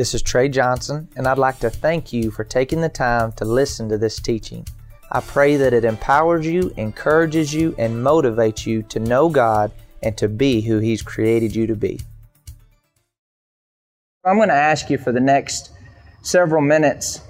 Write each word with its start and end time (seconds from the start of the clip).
This 0.00 0.14
is 0.14 0.22
Trey 0.22 0.48
Johnson, 0.48 1.08
and 1.14 1.26
I'd 1.28 1.36
like 1.36 1.58
to 1.58 1.68
thank 1.68 2.10
you 2.10 2.30
for 2.30 2.42
taking 2.42 2.80
the 2.80 2.88
time 2.88 3.32
to 3.32 3.44
listen 3.44 3.90
to 3.90 3.98
this 3.98 4.18
teaching. 4.18 4.66
I 5.12 5.20
pray 5.20 5.56
that 5.56 5.74
it 5.74 5.84
empowers 5.84 6.46
you, 6.46 6.72
encourages 6.78 7.52
you, 7.52 7.74
and 7.76 7.96
motivates 7.96 8.64
you 8.64 8.82
to 8.84 8.98
know 8.98 9.28
God 9.28 9.72
and 10.02 10.16
to 10.16 10.26
be 10.26 10.62
who 10.62 10.78
He's 10.78 11.02
created 11.02 11.54
you 11.54 11.66
to 11.66 11.76
be. 11.76 12.00
I'm 14.24 14.36
going 14.36 14.48
to 14.48 14.54
ask 14.54 14.88
you 14.88 14.96
for 14.96 15.12
the 15.12 15.20
next 15.20 15.70
several 16.22 16.62
minutes 16.62 17.20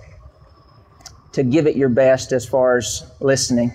to 1.33 1.43
give 1.43 1.67
it 1.67 1.75
your 1.75 1.89
best 1.89 2.31
as 2.31 2.47
far 2.47 2.77
as 2.77 3.05
listening. 3.19 3.73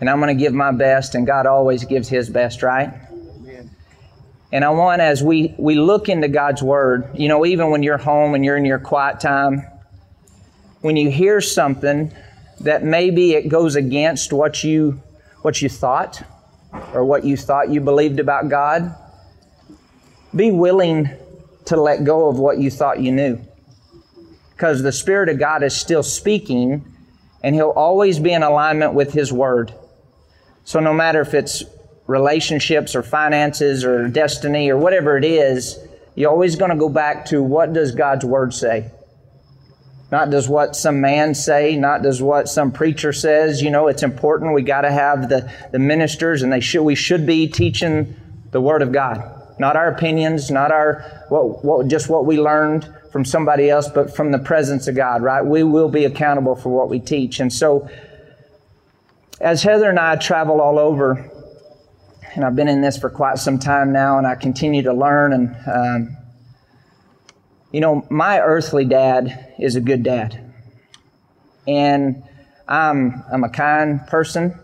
And 0.00 0.10
I'm 0.10 0.18
going 0.18 0.36
to 0.36 0.44
give 0.44 0.52
my 0.52 0.72
best, 0.72 1.14
and 1.14 1.24
God 1.24 1.46
always 1.46 1.84
gives 1.84 2.08
His 2.08 2.28
best, 2.28 2.64
right? 2.64 2.92
And 4.52 4.64
I 4.64 4.70
want, 4.70 5.00
as 5.00 5.22
we, 5.22 5.54
we 5.58 5.74
look 5.74 6.08
into 6.08 6.28
God's 6.28 6.62
Word, 6.62 7.10
you 7.14 7.28
know, 7.28 7.44
even 7.44 7.70
when 7.70 7.82
you're 7.82 7.98
home 7.98 8.34
and 8.34 8.44
you're 8.44 8.56
in 8.56 8.64
your 8.64 8.78
quiet 8.78 9.20
time, 9.20 9.66
when 10.80 10.96
you 10.96 11.10
hear 11.10 11.40
something 11.40 12.12
that 12.60 12.84
maybe 12.84 13.34
it 13.34 13.48
goes 13.48 13.74
against 13.74 14.32
what 14.32 14.62
you, 14.62 15.00
what 15.42 15.60
you 15.60 15.68
thought 15.68 16.22
or 16.94 17.04
what 17.04 17.24
you 17.24 17.36
thought 17.36 17.70
you 17.70 17.80
believed 17.80 18.20
about 18.20 18.48
God, 18.48 18.94
be 20.34 20.50
willing 20.50 21.10
to 21.64 21.80
let 21.80 22.04
go 22.04 22.28
of 22.28 22.38
what 22.38 22.58
you 22.58 22.70
thought 22.70 23.00
you 23.00 23.10
knew. 23.10 23.40
Because 24.52 24.82
the 24.82 24.92
Spirit 24.92 25.28
of 25.28 25.38
God 25.38 25.62
is 25.62 25.76
still 25.76 26.02
speaking, 26.02 26.84
and 27.42 27.54
He'll 27.54 27.70
always 27.70 28.18
be 28.18 28.32
in 28.32 28.42
alignment 28.42 28.94
with 28.94 29.12
His 29.12 29.32
Word. 29.32 29.74
So 30.64 30.80
no 30.80 30.94
matter 30.94 31.20
if 31.20 31.34
it's 31.34 31.64
relationships 32.06 32.94
or 32.94 33.02
finances 33.02 33.84
or 33.84 34.08
destiny 34.08 34.70
or 34.70 34.76
whatever 34.76 35.16
it 35.16 35.24
is, 35.24 35.78
you're 36.14 36.30
always 36.30 36.56
going 36.56 36.70
to 36.70 36.76
go 36.76 36.88
back 36.88 37.26
to 37.26 37.42
what 37.42 37.72
does 37.72 37.92
God's 37.92 38.24
Word 38.24 38.54
say? 38.54 38.90
Not 40.10 40.30
does 40.30 40.48
what 40.48 40.76
some 40.76 41.00
man 41.00 41.34
say, 41.34 41.76
not 41.76 42.02
does 42.02 42.22
what 42.22 42.48
some 42.48 42.70
preacher 42.70 43.12
says. 43.12 43.60
You 43.60 43.70
know, 43.70 43.88
it's 43.88 44.04
important. 44.04 44.54
We 44.54 44.62
got 44.62 44.82
to 44.82 44.92
have 44.92 45.28
the, 45.28 45.52
the 45.72 45.80
ministers 45.80 46.42
and 46.42 46.52
they 46.52 46.60
should, 46.60 46.84
we 46.84 46.94
should 46.94 47.26
be 47.26 47.48
teaching 47.48 48.14
the 48.52 48.60
Word 48.60 48.82
of 48.82 48.92
God. 48.92 49.32
Not 49.58 49.74
our 49.74 49.88
opinions, 49.88 50.50
not 50.50 50.70
our, 50.70 51.24
what, 51.28 51.64
what, 51.64 51.88
just 51.88 52.08
what 52.08 52.24
we 52.24 52.38
learned 52.38 52.88
from 53.10 53.24
somebody 53.24 53.68
else, 53.68 53.88
but 53.88 54.14
from 54.14 54.30
the 54.30 54.38
presence 54.38 54.86
of 54.86 54.94
God, 54.94 55.22
right? 55.22 55.42
We 55.44 55.64
will 55.64 55.88
be 55.88 56.04
accountable 56.04 56.54
for 56.54 56.68
what 56.68 56.88
we 56.88 57.00
teach. 57.00 57.40
And 57.40 57.52
so, 57.52 57.88
as 59.40 59.62
Heather 59.62 59.90
and 59.90 59.98
I 59.98 60.16
travel 60.16 60.60
all 60.60 60.78
over, 60.78 61.30
and 62.36 62.44
I've 62.44 62.54
been 62.54 62.68
in 62.68 62.82
this 62.82 62.98
for 62.98 63.08
quite 63.08 63.38
some 63.38 63.58
time 63.58 63.92
now, 63.92 64.18
and 64.18 64.26
I 64.26 64.34
continue 64.34 64.82
to 64.82 64.92
learn. 64.92 65.32
And, 65.32 65.56
um, 65.66 66.16
you 67.72 67.80
know, 67.80 68.06
my 68.10 68.40
earthly 68.40 68.84
dad 68.84 69.54
is 69.58 69.74
a 69.74 69.80
good 69.80 70.02
dad. 70.02 70.52
And 71.66 72.22
I'm, 72.68 73.24
I'm 73.32 73.42
a 73.42 73.48
kind 73.48 74.06
person. 74.06 74.60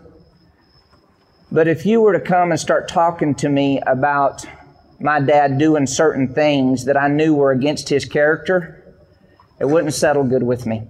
But 1.51 1.67
if 1.67 1.83
you 1.85 2.01
were 2.01 2.13
to 2.13 2.19
come 2.19 2.51
and 2.51 2.59
start 2.59 2.87
talking 2.87 3.33
to 3.35 3.49
me 3.49 3.81
about 3.87 4.45
my 4.99 5.19
dad 5.19 5.57
doing 5.57 5.87
certain 5.87 6.31
things 6.31 6.85
that 6.85 6.95
I 6.95 7.07
knew 7.07 7.33
were 7.33 7.51
against 7.51 7.89
his 7.89 8.05
character, 8.05 8.83
it 9.59 9.65
wouldn't 9.65 9.95
settle 9.95 10.23
good 10.23 10.43
with 10.43 10.67
me. 10.67 10.87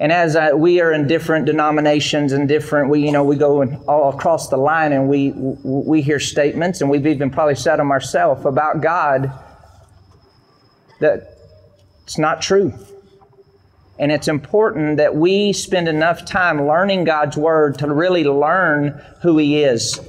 And 0.00 0.10
as 0.10 0.34
I, 0.34 0.54
we 0.54 0.80
are 0.80 0.92
in 0.92 1.06
different 1.06 1.44
denominations 1.44 2.32
and 2.32 2.48
different, 2.48 2.88
we 2.88 3.04
you 3.04 3.12
know 3.12 3.22
we 3.22 3.36
go 3.36 3.62
all 3.86 4.08
across 4.08 4.48
the 4.48 4.56
line 4.56 4.92
and 4.92 5.08
we 5.08 5.32
we 5.32 6.00
hear 6.00 6.18
statements 6.18 6.80
and 6.80 6.88
we've 6.88 7.06
even 7.06 7.30
probably 7.30 7.54
said 7.54 7.76
them 7.76 7.90
ourselves 7.90 8.46
about 8.46 8.80
God 8.80 9.30
that 11.00 11.36
it's 12.04 12.16
not 12.16 12.40
true. 12.40 12.72
And 13.98 14.10
it's 14.10 14.28
important 14.28 14.96
that 14.96 15.14
we 15.14 15.52
spend 15.52 15.86
enough 15.86 16.24
time 16.24 16.66
learning 16.66 17.04
God's 17.04 17.36
Word 17.36 17.78
to 17.80 17.92
really 17.92 18.24
learn 18.24 19.02
who 19.20 19.36
He 19.36 19.62
is 19.62 20.00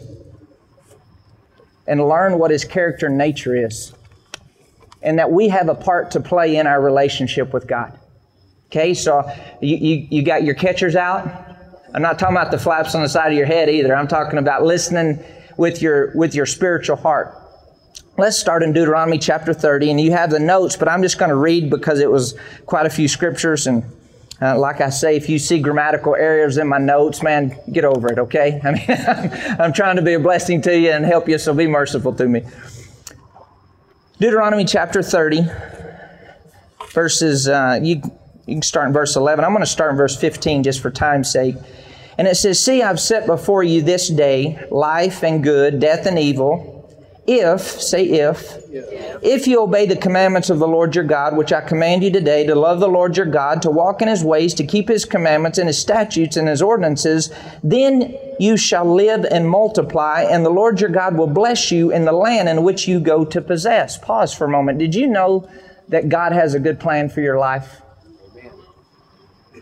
and 1.86 2.08
learn 2.08 2.40
what 2.40 2.52
His 2.52 2.64
character 2.64 3.08
and 3.08 3.18
nature 3.18 3.54
is. 3.54 3.94
And 5.02 5.20
that 5.20 5.32
we 5.32 5.50
have 5.50 5.68
a 5.68 5.76
part 5.76 6.12
to 6.12 6.22
play 6.22 6.56
in 6.56 6.66
our 6.66 6.82
relationship 6.82 7.52
with 7.52 7.68
God. 7.68 8.00
Okay, 8.72 8.94
so 8.94 9.30
you, 9.60 9.76
you, 9.76 10.08
you 10.10 10.24
got 10.24 10.44
your 10.44 10.56
catchers 10.56 10.96
out. 10.96 11.28
I'm 11.94 12.02
not 12.02 12.18
talking 12.18 12.38
about 12.38 12.52
the 12.52 12.58
flaps 12.58 12.96
on 12.96 13.02
the 13.02 13.10
side 13.10 13.30
of 13.30 13.38
your 13.38 13.46
head 13.46 13.68
either. 13.68 13.94
I'm 13.94 14.08
talking 14.08 14.40
about 14.40 14.64
listening 14.64 15.22
with 15.58 15.82
your, 15.82 16.16
with 16.16 16.34
your 16.34 16.46
spiritual 16.46 16.96
heart. 16.96 17.36
Let's 18.18 18.38
start 18.38 18.64
in 18.64 18.72
Deuteronomy 18.72 19.18
chapter 19.18 19.54
30, 19.54 19.92
and 19.92 20.00
you 20.00 20.12
have 20.12 20.30
the 20.30 20.40
notes, 20.40 20.78
but 20.78 20.88
I'm 20.88 21.02
just 21.02 21.20
going 21.20 21.28
to 21.28 21.36
read 21.36 21.70
because 21.70 22.00
it 22.00 22.10
was 22.10 22.34
quite 22.66 22.86
a 22.86 22.90
few 22.90 23.10
scriptures. 23.10 23.68
And 23.68 23.84
uh, 24.42 24.58
like 24.58 24.80
I 24.80 24.90
say, 24.90 25.18
if 25.18 25.28
you 25.28 25.38
see 25.38 25.60
grammatical 25.60 26.16
errors 26.16 26.58
in 26.58 26.70
my 26.70 26.78
notes, 26.78 27.22
man, 27.22 27.54
get 27.74 27.84
over 27.84 28.10
it, 28.10 28.20
okay? 28.20 28.62
I 28.64 28.72
mean, 28.72 28.86
I'm, 28.88 29.62
I'm 29.64 29.74
trying 29.74 29.98
to 29.98 30.02
be 30.02 30.14
a 30.14 30.20
blessing 30.20 30.62
to 30.62 30.80
you 30.80 30.92
and 30.92 31.04
help 31.04 31.28
you, 31.28 31.38
so 31.40 31.54
be 31.54 31.68
merciful 31.68 32.14
to 32.14 32.26
me. 32.26 32.44
Deuteronomy 34.18 34.64
chapter 34.64 35.04
30, 35.04 35.42
verses, 36.94 37.50
uh, 37.50 37.78
you 37.84 38.02
you 38.52 38.58
can 38.58 38.64
start 38.64 38.88
in 38.88 38.94
verse 38.94 39.16
11. 39.16 39.46
I'm 39.46 39.52
going 39.52 39.64
to 39.64 39.70
start 39.70 39.92
in 39.92 39.98
verse 39.98 40.16
15 40.16 40.64
just 40.64 40.82
for 40.82 40.92
time's 40.92 41.32
sake. 41.32 41.56
And 42.18 42.28
it 42.28 42.36
says, 42.36 42.62
See, 42.62 42.84
I've 42.84 43.00
set 43.00 43.26
before 43.26 43.64
you 43.64 43.82
this 43.82 44.10
day 44.10 44.68
life 44.70 45.24
and 45.24 45.42
good, 45.42 45.80
death 45.80 46.06
and 46.06 46.20
evil. 46.20 46.78
If, 47.28 47.62
say 47.62 48.04
if, 48.04 48.58
if 49.24 49.48
you 49.48 49.62
obey 49.62 49.86
the 49.86 49.96
commandments 49.96 50.50
of 50.50 50.60
the 50.60 50.68
Lord 50.68 50.96
your 50.96 51.06
God, 51.06 51.38
which 51.38 51.54
I 51.54 51.62
command 51.62 52.04
you 52.04 52.12
today, 52.12 52.46
to 52.48 52.56
love 52.56 52.80
the 52.80 52.90
Lord 52.90 53.16
your 53.16 53.28
God, 53.28 53.62
to 53.62 53.72
walk 53.72 54.02
in 54.02 54.08
his 54.08 54.24
ways, 54.24 54.54
to 54.56 54.66
keep 54.66 54.90
his 54.90 55.06
commandments 55.06 55.58
and 55.58 55.68
his 55.68 55.80
statutes 55.80 56.36
and 56.36 56.48
his 56.48 56.62
ordinances, 56.62 57.32
then 57.64 58.18
you 58.40 58.58
shall 58.58 58.92
live 58.92 59.24
and 59.24 59.48
multiply, 59.48 60.24
and 60.24 60.44
the 60.44 60.50
Lord 60.50 60.82
your 60.82 60.90
God 60.90 61.16
will 61.16 61.28
bless 61.28 61.72
you 61.72 61.92
in 61.92 62.06
the 62.06 62.12
land 62.12 62.50
in 62.50 62.64
which 62.64 62.88
you 62.88 63.00
go 63.00 63.24
to 63.24 63.40
possess. 63.40 63.98
Pause 64.00 64.34
for 64.34 64.46
a 64.46 64.50
moment. 64.50 64.80
Did 64.80 64.96
you 64.96 65.08
know 65.08 65.48
that 65.90 66.10
God 66.10 66.34
has 66.34 66.56
a 66.56 66.60
good 66.60 66.80
plan 66.80 67.08
for 67.08 67.22
your 67.22 67.38
life? 67.38 67.82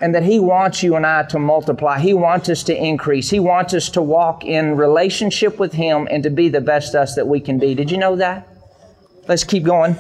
And 0.02 0.16
that 0.16 0.24
He 0.24 0.40
wants 0.40 0.82
you 0.84 0.96
and 0.96 1.06
I 1.06 1.24
to 1.24 1.40
multiply. 1.40 2.00
He 2.00 2.14
wants 2.14 2.50
us 2.50 2.64
to 2.64 2.76
increase. 2.76 3.30
He 3.30 3.40
wants 3.40 3.74
us 3.74 3.90
to 3.90 4.02
walk 4.02 4.46
in 4.46 4.78
relationship 4.78 5.60
with 5.60 5.74
Him 5.74 6.08
and 6.10 6.24
to 6.24 6.30
be 6.30 6.50
the 6.50 6.62
best 6.62 6.96
us 6.96 7.16
that 7.16 7.28
we 7.28 7.40
can 7.40 7.60
be. 7.60 7.76
Did 7.76 7.92
you 7.92 7.98
know 7.98 8.16
that? 8.16 8.48
Let's 9.28 9.44
keep 9.44 9.64
going. 9.64 9.96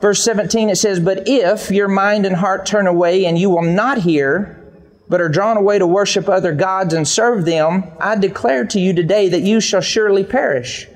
Verse 0.00 0.24
17 0.24 0.70
it 0.70 0.76
says, 0.76 0.98
But 0.98 1.28
if 1.28 1.70
your 1.70 1.88
mind 1.88 2.26
and 2.26 2.34
heart 2.34 2.66
turn 2.66 2.86
away 2.86 3.26
and 3.26 3.38
you 3.38 3.50
will 3.50 3.62
not 3.62 3.98
hear, 3.98 4.56
but 5.08 5.20
are 5.20 5.28
drawn 5.28 5.56
away 5.56 5.78
to 5.78 5.86
worship 5.86 6.28
other 6.28 6.52
gods 6.52 6.94
and 6.94 7.06
serve 7.06 7.44
them, 7.44 7.84
I 7.98 8.16
declare 8.16 8.64
to 8.66 8.80
you 8.80 8.92
today 8.94 9.28
that 9.28 9.42
you 9.42 9.60
shall 9.60 9.80
surely 9.80 10.24
perish 10.24 10.88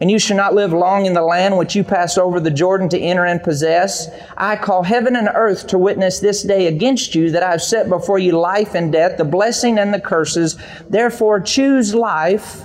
and 0.00 0.10
you 0.10 0.18
shall 0.18 0.36
not 0.36 0.54
live 0.54 0.72
long 0.72 1.06
in 1.06 1.14
the 1.14 1.22
land 1.22 1.56
which 1.56 1.74
you 1.74 1.84
pass 1.84 2.18
over 2.18 2.40
the 2.40 2.50
Jordan 2.50 2.88
to 2.90 2.98
enter 2.98 3.24
and 3.24 3.42
possess. 3.42 4.08
I 4.36 4.56
call 4.56 4.82
heaven 4.82 5.16
and 5.16 5.28
earth 5.34 5.66
to 5.68 5.78
witness 5.78 6.20
this 6.20 6.42
day 6.42 6.66
against 6.66 7.14
you 7.14 7.30
that 7.30 7.42
I 7.42 7.52
have 7.52 7.62
set 7.62 7.88
before 7.88 8.18
you 8.18 8.32
life 8.38 8.74
and 8.74 8.92
death, 8.92 9.16
the 9.16 9.24
blessing 9.24 9.78
and 9.78 9.94
the 9.94 10.00
curses. 10.00 10.58
Therefore, 10.88 11.40
choose 11.40 11.94
life 11.94 12.64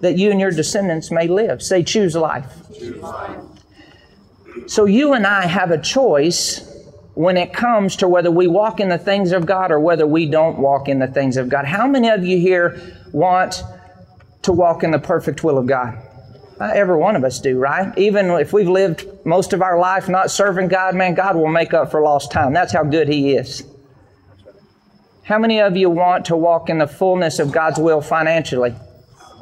that 0.00 0.18
you 0.18 0.30
and 0.30 0.40
your 0.40 0.50
descendants 0.50 1.10
may 1.10 1.28
live. 1.28 1.62
Say, 1.62 1.82
choose 1.82 2.14
life. 2.14 2.46
Choose 2.76 2.96
life. 2.98 3.40
So, 4.66 4.84
you 4.84 5.14
and 5.14 5.26
I 5.26 5.46
have 5.46 5.70
a 5.70 5.78
choice 5.78 6.68
when 7.14 7.36
it 7.36 7.52
comes 7.52 7.96
to 7.96 8.08
whether 8.08 8.30
we 8.30 8.46
walk 8.46 8.80
in 8.80 8.88
the 8.88 8.98
things 8.98 9.32
of 9.32 9.46
God 9.46 9.70
or 9.70 9.80
whether 9.80 10.06
we 10.06 10.26
don't 10.26 10.58
walk 10.58 10.88
in 10.88 10.98
the 10.98 11.06
things 11.06 11.36
of 11.36 11.48
God. 11.48 11.64
How 11.64 11.86
many 11.86 12.08
of 12.08 12.24
you 12.24 12.38
here 12.38 12.80
want 13.12 13.62
to 14.42 14.52
walk 14.52 14.82
in 14.82 14.90
the 14.90 14.98
perfect 14.98 15.44
will 15.44 15.58
of 15.58 15.66
God? 15.66 16.01
Uh, 16.62 16.70
every 16.76 16.96
one 16.96 17.16
of 17.16 17.24
us 17.24 17.40
do, 17.40 17.58
right? 17.58 17.92
Even 17.98 18.30
if 18.30 18.52
we've 18.52 18.68
lived 18.68 19.04
most 19.24 19.52
of 19.52 19.62
our 19.62 19.80
life 19.80 20.08
not 20.08 20.30
serving 20.30 20.68
God, 20.68 20.94
man, 20.94 21.12
God 21.12 21.34
will 21.34 21.48
make 21.48 21.74
up 21.74 21.90
for 21.90 22.00
lost 22.00 22.30
time. 22.30 22.52
That's 22.52 22.72
how 22.72 22.84
good 22.84 23.08
He 23.08 23.34
is. 23.34 23.64
How 25.24 25.40
many 25.40 25.60
of 25.60 25.76
you 25.76 25.90
want 25.90 26.26
to 26.26 26.36
walk 26.36 26.70
in 26.70 26.78
the 26.78 26.86
fullness 26.86 27.40
of 27.40 27.50
God's 27.50 27.80
will 27.80 28.00
financially? 28.00 28.76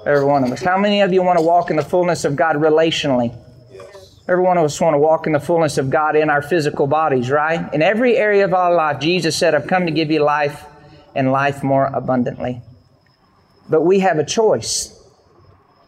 Every 0.07 0.25
one 0.25 0.45
of 0.45 0.51
us. 0.51 0.63
How 0.63 0.79
many 0.79 1.03
of 1.03 1.13
you 1.13 1.23
want 1.23 1.39
to 1.39 1.45
walk 1.45 1.71
in 1.71 1.77
the 1.77 1.83
fullness 1.83 2.25
of 2.25 2.37
God 2.37 2.57
relationally? 2.57 3.37
Every 4.27 4.43
one 4.43 4.57
of 4.57 4.65
us 4.65 4.81
want 4.81 4.95
to 4.95 4.99
walk 4.99 5.27
in 5.27 5.35
the 5.35 5.41
fullness 5.41 5.77
of 5.77 5.91
God 5.91 6.17
in 6.17 6.31
our 6.31 6.41
physical 6.41 6.87
bodies, 6.87 7.31
right? 7.31 7.71
In 7.75 7.83
every 7.83 8.17
area 8.17 8.47
of 8.47 8.55
our 8.55 8.75
life, 8.75 8.99
Jesus 8.99 9.37
said, 9.37 9.55
I've 9.55 9.67
come 9.67 9.85
to 9.85 9.93
give 9.93 10.11
you 10.11 10.21
life 10.21 10.65
and 11.15 11.31
life 11.31 11.63
more 11.63 11.85
abundantly. 11.93 12.63
But 13.69 13.83
we 13.83 14.01
have 14.01 14.19
a 14.19 14.25
choice. 14.25 14.97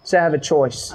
Say, 0.05 0.19
I 0.19 0.25
have 0.25 0.35
a 0.35 0.39
choice. 0.39 0.95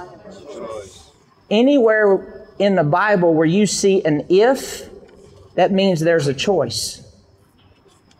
Anywhere 1.50 2.46
in 2.58 2.74
the 2.74 2.84
Bible 2.84 3.34
where 3.34 3.46
you 3.46 3.66
see 3.66 4.04
an 4.04 4.26
if, 4.28 4.88
that 5.54 5.72
means 5.72 6.00
there's 6.00 6.26
a 6.26 6.34
choice. 6.34 7.02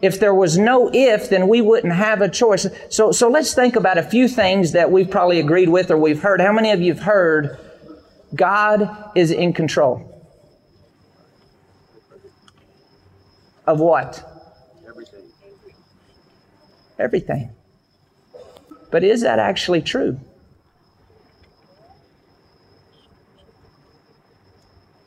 If 0.00 0.20
there 0.20 0.34
was 0.34 0.56
no 0.56 0.90
if, 0.92 1.28
then 1.28 1.48
we 1.48 1.60
wouldn't 1.60 1.92
have 1.92 2.20
a 2.20 2.28
choice. 2.28 2.66
So, 2.88 3.10
so 3.10 3.28
let's 3.28 3.54
think 3.54 3.74
about 3.74 3.98
a 3.98 4.02
few 4.02 4.28
things 4.28 4.72
that 4.72 4.92
we've 4.92 5.10
probably 5.10 5.40
agreed 5.40 5.68
with 5.68 5.90
or 5.90 5.98
we've 5.98 6.22
heard. 6.22 6.40
How 6.40 6.52
many 6.52 6.70
of 6.70 6.80
you 6.80 6.94
have 6.94 7.02
heard 7.02 7.58
God 8.34 9.10
is 9.16 9.30
in 9.32 9.52
control? 9.52 10.04
Of 13.66 13.80
what? 13.80 14.24
Everything. 14.88 15.24
Everything. 16.98 17.50
But 18.90 19.04
is 19.04 19.22
that 19.22 19.38
actually 19.38 19.82
true? 19.82 20.18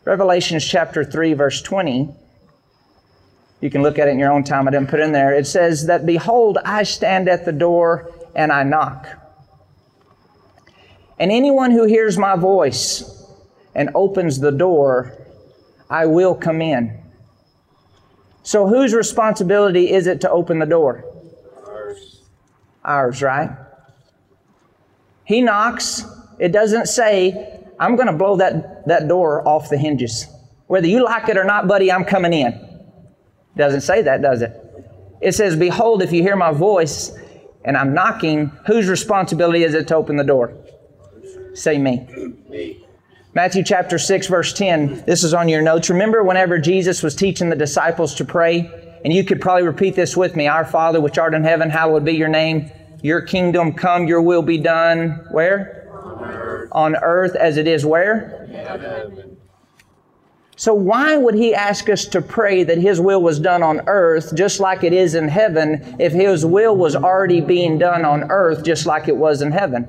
Revelations 0.03 0.65
chapter 0.65 1.03
3, 1.03 1.33
verse 1.33 1.61
20. 1.61 2.09
You 3.59 3.69
can 3.69 3.83
look 3.83 3.99
at 3.99 4.07
it 4.07 4.11
in 4.11 4.19
your 4.19 4.31
own 4.31 4.43
time. 4.43 4.67
I 4.67 4.71
didn't 4.71 4.89
put 4.89 4.99
it 4.99 5.03
in 5.03 5.11
there. 5.11 5.33
It 5.33 5.45
says 5.45 5.85
that, 5.85 6.07
Behold, 6.07 6.57
I 6.65 6.81
stand 6.83 7.29
at 7.29 7.45
the 7.45 7.51
door 7.51 8.11
and 8.33 8.51
I 8.51 8.63
knock. 8.63 9.07
And 11.19 11.31
anyone 11.31 11.69
who 11.69 11.85
hears 11.85 12.17
my 12.17 12.35
voice 12.35 13.23
and 13.75 13.91
opens 13.93 14.39
the 14.39 14.51
door, 14.51 15.15
I 15.87 16.07
will 16.07 16.33
come 16.33 16.63
in. 16.63 16.99
So, 18.41 18.67
whose 18.67 18.95
responsibility 18.95 19.91
is 19.91 20.07
it 20.07 20.21
to 20.21 20.31
open 20.31 20.57
the 20.57 20.65
door? 20.65 21.05
Ours. 21.67 22.21
Ours, 22.83 23.21
right? 23.21 23.51
He 25.25 25.41
knocks. 25.41 26.03
It 26.39 26.51
doesn't 26.51 26.87
say, 26.87 27.60
I'm 27.81 27.95
going 27.95 28.07
to 28.07 28.13
blow 28.13 28.37
that, 28.37 28.87
that 28.87 29.07
door 29.07 29.45
off 29.45 29.69
the 29.69 29.77
hinges. 29.77 30.27
Whether 30.67 30.87
you 30.87 31.03
like 31.03 31.27
it 31.29 31.35
or 31.35 31.43
not, 31.43 31.67
buddy, 31.67 31.91
I'm 31.91 32.05
coming 32.05 32.31
in. 32.31 32.79
Doesn't 33.57 33.81
say 33.81 34.03
that, 34.03 34.21
does 34.21 34.43
it? 34.43 34.55
It 35.19 35.33
says, 35.33 35.55
Behold, 35.55 36.03
if 36.03 36.13
you 36.13 36.21
hear 36.21 36.35
my 36.35 36.51
voice 36.51 37.11
and 37.65 37.75
I'm 37.75 37.93
knocking, 37.93 38.51
whose 38.67 38.87
responsibility 38.87 39.63
is 39.63 39.73
it 39.73 39.87
to 39.87 39.95
open 39.95 40.15
the 40.15 40.23
door? 40.23 40.53
Say 41.55 41.79
me. 41.79 42.07
Me. 42.47 42.85
Matthew 43.33 43.63
chapter 43.63 43.97
6, 43.97 44.27
verse 44.27 44.53
10. 44.53 45.05
This 45.05 45.23
is 45.23 45.33
on 45.33 45.49
your 45.49 45.61
notes. 45.61 45.89
Remember 45.89 46.23
whenever 46.23 46.59
Jesus 46.59 47.01
was 47.01 47.15
teaching 47.15 47.49
the 47.49 47.55
disciples 47.55 48.13
to 48.15 48.25
pray? 48.25 48.99
And 49.03 49.11
you 49.11 49.23
could 49.23 49.41
probably 49.41 49.63
repeat 49.63 49.95
this 49.95 50.15
with 50.15 50.35
me 50.35 50.47
Our 50.47 50.65
Father, 50.65 51.01
which 51.01 51.17
art 51.17 51.33
in 51.33 51.43
heaven, 51.43 51.71
hallowed 51.71 52.05
be 52.05 52.13
your 52.13 52.27
name. 52.27 52.69
Your 53.01 53.21
kingdom 53.21 53.73
come, 53.73 54.07
your 54.07 54.21
will 54.21 54.43
be 54.43 54.59
done. 54.59 55.25
Where? 55.31 55.81
On 56.71 56.95
earth. 56.95 57.01
On 57.01 57.03
earth 57.03 57.35
as 57.35 57.57
it 57.57 57.67
is 57.67 57.85
where? 57.85 58.47
Heaven. 58.51 59.37
So, 60.61 60.75
why 60.75 61.17
would 61.17 61.33
he 61.33 61.55
ask 61.55 61.89
us 61.89 62.05
to 62.05 62.21
pray 62.21 62.63
that 62.63 62.77
his 62.77 63.01
will 63.01 63.19
was 63.19 63.39
done 63.39 63.63
on 63.63 63.81
earth 63.87 64.35
just 64.35 64.59
like 64.59 64.83
it 64.83 64.93
is 64.93 65.15
in 65.15 65.27
heaven 65.27 65.95
if 65.97 66.13
his 66.13 66.45
will 66.45 66.75
was 66.75 66.95
already 66.95 67.41
being 67.41 67.79
done 67.79 68.05
on 68.05 68.29
earth 68.29 68.63
just 68.63 68.85
like 68.85 69.07
it 69.07 69.17
was 69.17 69.41
in 69.41 69.51
heaven? 69.51 69.87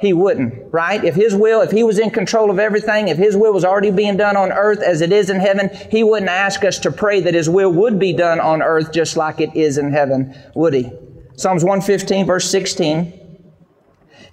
He 0.00 0.14
wouldn't, 0.14 0.72
right? 0.72 1.04
If 1.04 1.14
his 1.14 1.34
will, 1.34 1.60
if 1.60 1.70
he 1.70 1.84
was 1.84 1.98
in 1.98 2.08
control 2.08 2.50
of 2.50 2.58
everything, 2.58 3.08
if 3.08 3.18
his 3.18 3.36
will 3.36 3.52
was 3.52 3.64
already 3.64 3.90
being 3.90 4.16
done 4.16 4.38
on 4.38 4.52
earth 4.52 4.80
as 4.80 5.02
it 5.02 5.12
is 5.12 5.28
in 5.28 5.38
heaven, 5.38 5.68
he 5.90 6.02
wouldn't 6.02 6.30
ask 6.30 6.64
us 6.64 6.78
to 6.78 6.90
pray 6.90 7.20
that 7.20 7.34
his 7.34 7.50
will 7.50 7.70
would 7.70 7.98
be 7.98 8.14
done 8.14 8.40
on 8.40 8.62
earth 8.62 8.90
just 8.90 9.18
like 9.18 9.38
it 9.38 9.54
is 9.54 9.76
in 9.76 9.92
heaven, 9.92 10.34
would 10.54 10.72
he? 10.72 10.90
Psalms 11.36 11.62
115, 11.62 12.24
verse 12.24 12.50
16 12.50 13.23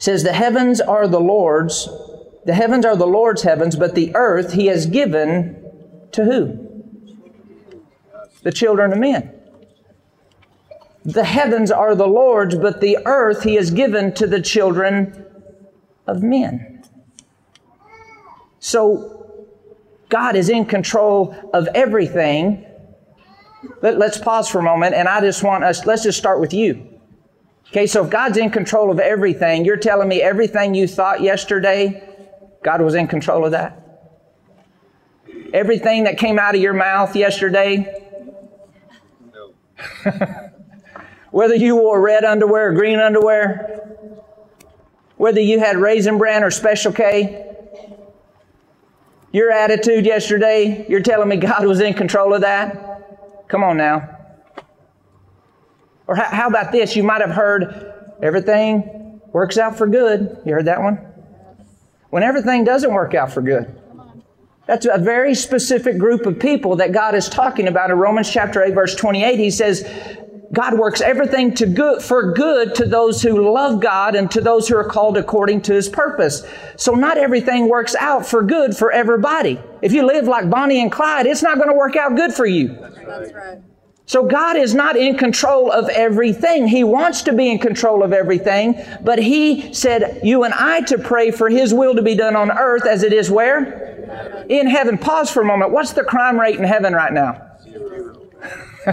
says, 0.02 0.24
The 0.24 0.34
heavens 0.34 0.82
are 0.82 1.08
the 1.08 1.20
Lord's, 1.20 1.88
the 2.46 2.56
heavens 2.56 2.86
are 2.86 2.96
the 2.96 3.06
Lord's 3.06 3.44
heavens, 3.44 3.76
but 3.76 3.94
the 3.94 4.14
earth 4.16 4.54
he 4.54 4.66
has 4.66 4.88
given 4.88 5.64
to 6.12 6.26
who? 6.26 6.84
The 8.42 8.52
children 8.52 8.92
of 8.92 8.98
men. 8.98 9.32
The 11.06 11.24
heavens 11.24 11.72
are 11.72 11.94
the 11.94 12.08
Lord's, 12.08 12.56
but 12.56 12.82
the 12.82 12.98
earth 13.06 13.44
he 13.44 13.56
has 13.56 13.70
given 13.70 14.14
to 14.16 14.26
the 14.26 14.42
children 14.42 15.24
of 16.08 16.24
men. 16.24 16.84
So, 18.60 19.38
God 20.10 20.36
is 20.36 20.50
in 20.50 20.66
control 20.66 21.36
of 21.54 21.68
everything. 21.76 22.66
Let, 23.84 24.02
us 24.02 24.20
pause 24.20 24.50
for 24.50 24.60
a 24.60 24.64
moment, 24.64 24.96
and 24.96 25.08
I 25.08 25.22
just 25.22 25.44
want 25.44 25.64
us, 25.64 25.86
let's 25.86 26.04
just 26.04 26.18
start 26.18 26.40
with 26.40 26.54
you. 26.54 26.91
Okay, 27.72 27.88
so 27.88 28.04
if 28.04 28.10
God's 28.10 28.36
in 28.36 28.50
control 28.50 28.92
of 28.92 29.00
everything, 29.00 29.64
you're 29.64 29.78
telling 29.78 30.10
me 30.10 30.22
everything 30.22 30.74
you 30.74 30.90
thought 30.90 31.22
yesterday, 31.22 32.04
God 32.64 32.82
was 32.82 32.96
in 32.96 33.08
control 33.08 33.46
of 33.46 33.52
that? 33.52 33.78
Everything 35.54 36.04
that 36.04 36.18
came 36.18 36.38
out 36.38 36.54
of 36.54 36.60
your 36.60 36.74
mouth 36.74 37.16
yesterday, 37.16 38.10
No. 39.34 39.54
whether 41.32 41.56
you 41.56 41.78
wore 41.78 42.02
red 42.02 42.26
underwear 42.26 42.72
or 42.72 42.74
green 42.74 43.00
underwear, 43.00 43.96
whether 45.16 45.40
you 45.40 45.60
had 45.60 45.78
raisin 45.78 46.18
bran 46.18 46.44
or 46.44 46.52
special 46.52 46.92
K, 46.92 47.46
your 49.32 49.50
attitude 49.50 50.06
yesterday, 50.06 50.86
you're 50.90 51.00
telling 51.00 51.30
me 51.30 51.38
God 51.38 51.66
was 51.66 51.80
in 51.80 51.94
control 51.94 52.34
of 52.34 52.42
that? 52.42 53.48
Come 53.48 53.64
on 53.64 53.78
now. 53.78 54.21
Or 56.12 56.16
how, 56.16 56.50
about 56.50 56.74
this? 56.74 56.98
You 56.98 57.04
might 57.04 57.22
have 57.22 57.30
heard 57.30 58.18
everything 58.22 59.22
works 59.32 59.58
out 59.58 59.78
for 59.78 59.88
good. 59.88 60.42
You 60.46 60.56
heard 60.56 60.66
that 60.66 60.82
one? 60.82 60.96
When 62.10 62.22
everything 62.22 62.66
doesn't 62.66 62.92
work 62.92 63.14
out 63.14 63.32
for 63.32 63.42
good. 63.42 63.80
That's 64.68 64.86
a 64.86 64.98
very 64.98 65.34
specific 65.34 65.98
group 65.98 66.26
of 66.26 66.38
people 66.38 66.76
that 66.76 66.92
God 66.92 67.16
is 67.16 67.30
talking 67.30 67.70
about 67.70 67.92
in 67.92 67.98
Romans 67.98 68.30
chapter 68.30 68.62
8 68.62 68.74
verse 68.74 68.94
28. 68.94 69.40
He 69.40 69.50
says, 69.50 69.90
God 70.52 70.78
works 70.78 71.00
everything 71.00 71.54
to 71.56 71.66
good, 71.66 72.02
for 72.02 72.34
good 72.34 72.76
to 72.76 72.86
those 72.86 73.22
who 73.22 73.50
love 73.50 73.80
God 73.80 74.14
and 74.14 74.30
to 74.32 74.42
those 74.42 74.68
who 74.68 74.76
are 74.76 74.84
called 74.84 75.16
according 75.16 75.62
to 75.62 75.74
His 75.74 75.88
purpose. 75.88 76.46
So 76.76 76.92
not 76.92 77.18
everything 77.18 77.70
works 77.70 77.96
out 77.96 78.26
for 78.26 78.44
good 78.44 78.76
for 78.76 78.92
everybody. 78.92 79.62
If 79.82 79.94
you 79.94 80.06
live 80.06 80.28
like 80.28 80.50
Bonnie 80.50 80.82
and 80.82 80.92
Clyde, 80.92 81.26
it's 81.26 81.42
not 81.42 81.56
going 81.56 81.70
to 81.70 81.76
work 81.76 81.96
out 81.96 82.18
good 82.18 82.34
for 82.34 82.46
you. 82.46 82.68
That's 82.68 83.32
right. 83.32 83.60
So 84.12 84.26
God 84.26 84.58
is 84.58 84.76
not 84.76 84.98
in 84.98 85.18
control 85.18 85.72
of 85.72 85.88
everything. 85.88 86.68
He 86.68 86.84
wants 86.84 87.22
to 87.22 87.32
be 87.32 87.50
in 87.50 87.60
control 87.60 88.04
of 88.04 88.12
everything, 88.12 88.76
but 89.00 89.20
He 89.20 89.74
said 89.74 90.20
you 90.22 90.44
and 90.44 90.54
I 90.54 90.82
to 90.82 90.98
pray 90.98 91.32
for 91.32 91.48
His 91.48 91.74
will 91.74 91.96
to 91.96 92.02
be 92.02 92.14
done 92.14 92.36
on 92.36 92.52
earth 92.52 92.86
as 92.86 93.04
it 93.04 93.14
is 93.14 93.32
where? 93.32 94.44
In 94.50 94.68
heaven. 94.68 94.98
Pause 94.98 95.32
for 95.32 95.44
a 95.44 95.46
moment. 95.46 95.72
What's 95.72 95.94
the 95.94 96.04
crime 96.04 96.38
rate 96.38 96.58
in 96.58 96.66
heaven 96.66 96.92
right 96.92 97.14
now? 97.14 97.42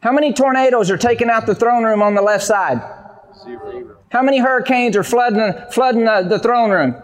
How 0.00 0.10
many 0.10 0.32
tornadoes 0.32 0.90
are 0.90 0.98
taking 0.98 1.30
out 1.30 1.46
the 1.46 1.54
throne 1.54 1.84
room 1.84 2.02
on 2.02 2.16
the 2.16 2.22
left 2.22 2.42
side? 2.42 2.80
Zero. 3.44 3.98
How 4.08 4.22
many 4.22 4.40
hurricanes 4.40 4.96
are 4.96 5.04
flooding, 5.04 5.54
flooding 5.70 6.06
the, 6.06 6.26
the 6.28 6.40
throne 6.40 6.72
room? 6.72 6.96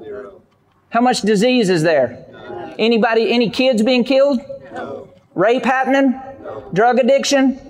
Zero. 0.00 0.42
How 0.90 1.00
much 1.00 1.22
disease 1.22 1.70
is 1.70 1.82
there? 1.82 2.26
Anybody, 2.78 3.32
any 3.32 3.48
kids 3.48 3.82
being 3.82 4.04
killed? 4.04 4.42
No. 4.74 5.08
Rape 5.34 5.64
happening? 5.64 6.18
Drug 6.72 6.98
addiction? 6.98 7.60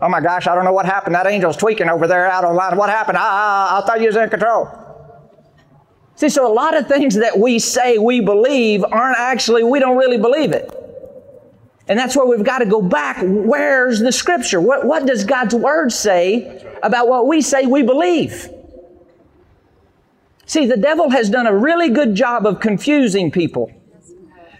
Oh 0.00 0.08
my 0.08 0.20
gosh, 0.20 0.46
I 0.46 0.54
don't 0.54 0.64
know 0.64 0.72
what 0.72 0.86
happened. 0.86 1.14
That 1.14 1.26
angel's 1.26 1.56
tweaking 1.56 1.88
over 1.88 2.06
there 2.06 2.30
out 2.30 2.44
of 2.44 2.54
line. 2.54 2.76
What 2.76 2.90
happened? 2.90 3.18
Ah, 3.20 3.82
I 3.82 3.86
thought 3.86 4.00
you 4.00 4.06
was 4.06 4.16
in 4.16 4.28
control. 4.28 4.68
See, 6.16 6.28
so 6.28 6.46
a 6.46 6.52
lot 6.52 6.76
of 6.76 6.86
things 6.86 7.14
that 7.16 7.38
we 7.38 7.58
say 7.58 7.98
we 7.98 8.20
believe 8.20 8.84
aren't 8.84 9.18
actually, 9.18 9.64
we 9.64 9.80
don't 9.80 9.96
really 9.96 10.18
believe 10.18 10.52
it. 10.52 10.72
And 11.88 11.98
that's 11.98 12.16
where 12.16 12.26
we've 12.26 12.44
got 12.44 12.58
to 12.58 12.66
go 12.66 12.80
back. 12.80 13.18
Where's 13.22 13.98
the 13.98 14.12
scripture? 14.12 14.60
What, 14.60 14.86
what 14.86 15.06
does 15.06 15.24
God's 15.24 15.54
word 15.54 15.90
say 15.90 16.64
about 16.82 17.08
what 17.08 17.26
we 17.26 17.42
say 17.42 17.66
we 17.66 17.82
believe? 17.82 18.48
See, 20.46 20.66
the 20.66 20.76
devil 20.76 21.10
has 21.10 21.28
done 21.30 21.46
a 21.46 21.56
really 21.56 21.88
good 21.88 22.14
job 22.14 22.46
of 22.46 22.60
confusing 22.60 23.30
people 23.30 23.72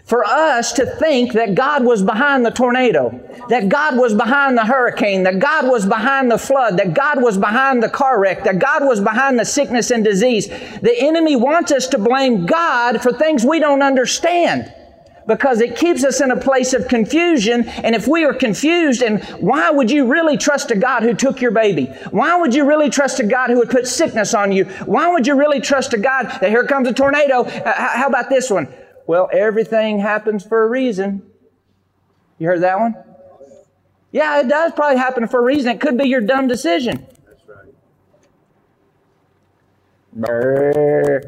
for 0.05 0.25
us 0.25 0.73
to 0.73 0.85
think 0.85 1.33
that 1.33 1.55
God 1.55 1.83
was 1.85 2.03
behind 2.03 2.45
the 2.45 2.51
tornado, 2.51 3.09
that 3.47 3.69
God 3.69 3.97
was 3.97 4.13
behind 4.13 4.57
the 4.57 4.65
hurricane, 4.65 5.23
that 5.23 5.39
God 5.39 5.69
was 5.69 5.85
behind 5.85 6.29
the 6.29 6.37
flood, 6.37 6.77
that 6.77 6.93
God 6.93 7.21
was 7.21 7.37
behind 7.37 7.81
the 7.81 7.89
car 7.89 8.19
wreck, 8.19 8.43
that 8.43 8.59
God 8.59 8.85
was 8.85 8.99
behind 8.99 9.39
the 9.39 9.45
sickness 9.45 9.91
and 9.91 10.03
disease. 10.03 10.47
The 10.47 10.95
enemy 10.97 11.37
wants 11.37 11.71
us 11.71 11.87
to 11.87 11.97
blame 11.97 12.45
God 12.45 13.01
for 13.01 13.13
things 13.13 13.45
we 13.45 13.59
don't 13.59 13.81
understand 13.81 14.73
because 15.25 15.61
it 15.61 15.77
keeps 15.77 16.03
us 16.03 16.19
in 16.19 16.31
a 16.31 16.39
place 16.39 16.73
of 16.73 16.89
confusion. 16.89 17.67
And 17.69 17.95
if 17.95 18.05
we 18.05 18.25
are 18.25 18.33
confused, 18.33 19.01
and 19.01 19.23
why 19.39 19.71
would 19.71 19.89
you 19.89 20.05
really 20.05 20.35
trust 20.35 20.69
a 20.71 20.75
God 20.75 21.03
who 21.03 21.13
took 21.13 21.39
your 21.39 21.51
baby? 21.51 21.85
Why 22.11 22.35
would 22.35 22.53
you 22.53 22.65
really 22.65 22.89
trust 22.89 23.21
a 23.21 23.23
God 23.23 23.49
who 23.49 23.57
would 23.59 23.69
put 23.69 23.87
sickness 23.87 24.33
on 24.33 24.51
you? 24.51 24.65
Why 24.85 25.09
would 25.09 25.25
you 25.25 25.35
really 25.35 25.61
trust 25.61 25.93
a 25.93 25.97
God 25.97 26.25
that 26.25 26.49
here 26.49 26.65
comes 26.65 26.89
a 26.89 26.93
tornado? 26.93 27.43
Uh, 27.43 27.73
how 27.73 28.07
about 28.07 28.29
this 28.29 28.49
one? 28.49 28.67
Well, 29.05 29.29
everything 29.33 29.99
happens 29.99 30.45
for 30.45 30.63
a 30.63 30.67
reason. 30.67 31.23
You 32.39 32.47
heard 32.47 32.61
that 32.61 32.79
one? 32.79 32.95
Yeah, 34.11 34.39
it 34.39 34.47
does 34.47 34.71
probably 34.73 34.97
happen 34.97 35.27
for 35.27 35.39
a 35.39 35.43
reason. 35.43 35.71
It 35.71 35.81
could 35.81 35.97
be 35.97 36.05
your 36.05 36.21
dumb 36.21 36.47
decision. 36.47 37.05
That's 37.25 37.41
right. 37.47 37.73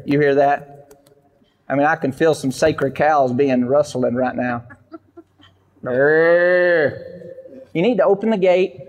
You 0.06 0.20
hear 0.20 0.36
that? 0.36 0.94
I 1.68 1.74
mean, 1.74 1.86
I 1.86 1.96
can 1.96 2.12
feel 2.12 2.32
some 2.34 2.52
sacred 2.52 2.94
cows 2.94 3.32
being 3.32 3.64
rustling 3.64 4.14
right 4.14 4.36
now. 4.36 4.64
You 7.74 7.82
need 7.82 7.96
to 7.96 8.04
open 8.04 8.30
the 8.30 8.38
gate 8.38 8.80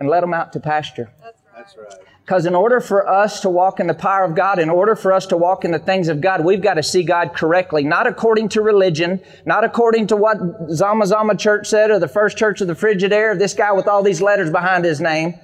and 0.00 0.08
let 0.08 0.20
them 0.20 0.32
out 0.32 0.52
to 0.54 0.60
pasture. 0.60 1.12
That's 1.22 1.37
Right. 1.76 1.92
Because 2.24 2.44
in 2.44 2.54
order 2.54 2.78
for 2.78 3.08
us 3.08 3.40
to 3.40 3.48
walk 3.48 3.80
in 3.80 3.86
the 3.86 3.94
power 3.94 4.22
of 4.22 4.34
God, 4.34 4.58
in 4.58 4.68
order 4.68 4.94
for 4.94 5.14
us 5.14 5.24
to 5.28 5.36
walk 5.38 5.64
in 5.64 5.70
the 5.70 5.78
things 5.78 6.08
of 6.08 6.20
God, 6.20 6.44
we've 6.44 6.60
got 6.60 6.74
to 6.74 6.82
see 6.82 7.02
God 7.02 7.32
correctly, 7.32 7.84
not 7.84 8.06
according 8.06 8.50
to 8.50 8.60
religion, 8.60 9.18
not 9.46 9.64
according 9.64 10.08
to 10.08 10.16
what 10.16 10.36
Zama 10.70 11.06
Zama 11.06 11.34
Church 11.34 11.66
said 11.68 11.90
or 11.90 11.98
the 11.98 12.06
First 12.06 12.36
Church 12.36 12.60
of 12.60 12.66
the 12.66 12.74
Frigid 12.74 13.10
Frigidaire, 13.10 13.38
this 13.38 13.54
guy 13.54 13.72
with 13.72 13.88
all 13.88 14.02
these 14.02 14.20
letters 14.20 14.50
behind 14.50 14.84
his 14.84 15.00
name. 15.00 15.34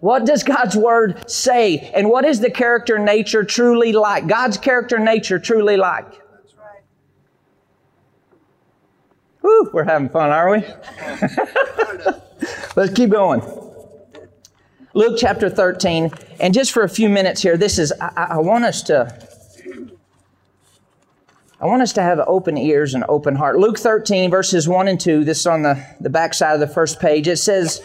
What 0.00 0.26
does 0.26 0.42
God's 0.42 0.76
Word 0.76 1.30
say? 1.30 1.78
And 1.94 2.10
what 2.10 2.26
is 2.26 2.40
the 2.40 2.50
character 2.50 2.98
nature 2.98 3.42
truly 3.42 3.92
like? 3.92 4.26
God's 4.26 4.58
character 4.58 4.98
nature 4.98 5.38
truly 5.38 5.78
like? 5.78 6.10
That's 6.10 6.54
right. 6.58 6.82
Woo, 9.40 9.70
we're 9.72 9.84
having 9.84 10.10
fun, 10.10 10.30
are 10.30 10.50
we? 10.50 10.58
Let's 12.76 12.92
keep 12.92 13.08
going. 13.08 13.63
Luke 14.96 15.16
chapter 15.18 15.50
13, 15.50 16.12
and 16.38 16.54
just 16.54 16.70
for 16.70 16.84
a 16.84 16.88
few 16.88 17.08
minutes 17.08 17.42
here, 17.42 17.56
this 17.56 17.80
is, 17.80 17.92
I, 18.00 18.28
I 18.30 18.38
want 18.38 18.64
us 18.64 18.80
to, 18.84 19.12
I 21.60 21.66
want 21.66 21.82
us 21.82 21.92
to 21.94 22.02
have 22.02 22.20
open 22.20 22.56
ears 22.56 22.94
and 22.94 23.04
open 23.08 23.34
heart. 23.34 23.58
Luke 23.58 23.76
13, 23.76 24.30
verses 24.30 24.68
1 24.68 24.86
and 24.86 25.00
2, 25.00 25.24
this 25.24 25.40
is 25.40 25.46
on 25.48 25.62
the, 25.62 25.84
the 26.00 26.10
back 26.10 26.32
side 26.32 26.54
of 26.54 26.60
the 26.60 26.72
first 26.72 27.00
page. 27.00 27.26
It 27.26 27.38
says, 27.38 27.82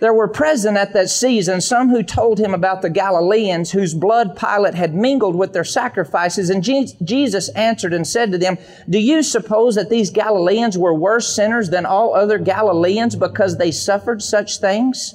there 0.00 0.12
were 0.12 0.26
present 0.26 0.76
at 0.76 0.94
that 0.94 1.10
season 1.10 1.60
some 1.60 1.90
who 1.90 2.02
told 2.02 2.40
him 2.40 2.54
about 2.54 2.82
the 2.82 2.90
Galileans 2.90 3.70
whose 3.70 3.94
blood 3.94 4.36
Pilate 4.36 4.74
had 4.74 4.94
mingled 4.96 5.36
with 5.36 5.52
their 5.52 5.62
sacrifices. 5.62 6.50
And 6.50 6.64
Je- 6.64 6.96
Jesus 7.04 7.50
answered 7.50 7.92
and 7.92 8.04
said 8.04 8.32
to 8.32 8.38
them, 8.38 8.58
Do 8.88 8.98
you 8.98 9.22
suppose 9.22 9.76
that 9.76 9.90
these 9.90 10.10
Galileans 10.10 10.76
were 10.76 10.94
worse 10.94 11.32
sinners 11.32 11.70
than 11.70 11.86
all 11.86 12.16
other 12.16 12.38
Galileans 12.38 13.14
because 13.14 13.58
they 13.58 13.70
suffered 13.70 14.22
such 14.22 14.58
things? 14.58 15.14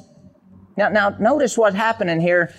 Now, 0.77 0.89
now 0.89 1.09
notice 1.19 1.57
what's 1.57 1.75
happening 1.75 2.19
here. 2.19 2.53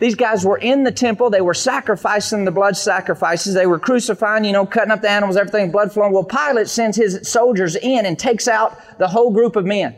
These 0.00 0.14
guys 0.14 0.44
were 0.44 0.58
in 0.58 0.84
the 0.84 0.92
temple. 0.92 1.28
They 1.28 1.40
were 1.40 1.54
sacrificing 1.54 2.44
the 2.44 2.52
blood 2.52 2.76
sacrifices. 2.76 3.54
They 3.54 3.66
were 3.66 3.80
crucifying, 3.80 4.44
you 4.44 4.52
know, 4.52 4.64
cutting 4.64 4.92
up 4.92 5.02
the 5.02 5.10
animals, 5.10 5.36
everything, 5.36 5.72
blood 5.72 5.92
flowing. 5.92 6.12
Well, 6.12 6.24
Pilate 6.24 6.68
sends 6.68 6.96
his 6.96 7.28
soldiers 7.28 7.74
in 7.74 8.06
and 8.06 8.16
takes 8.18 8.46
out 8.46 8.98
the 8.98 9.08
whole 9.08 9.32
group 9.32 9.56
of 9.56 9.64
men. 9.64 9.96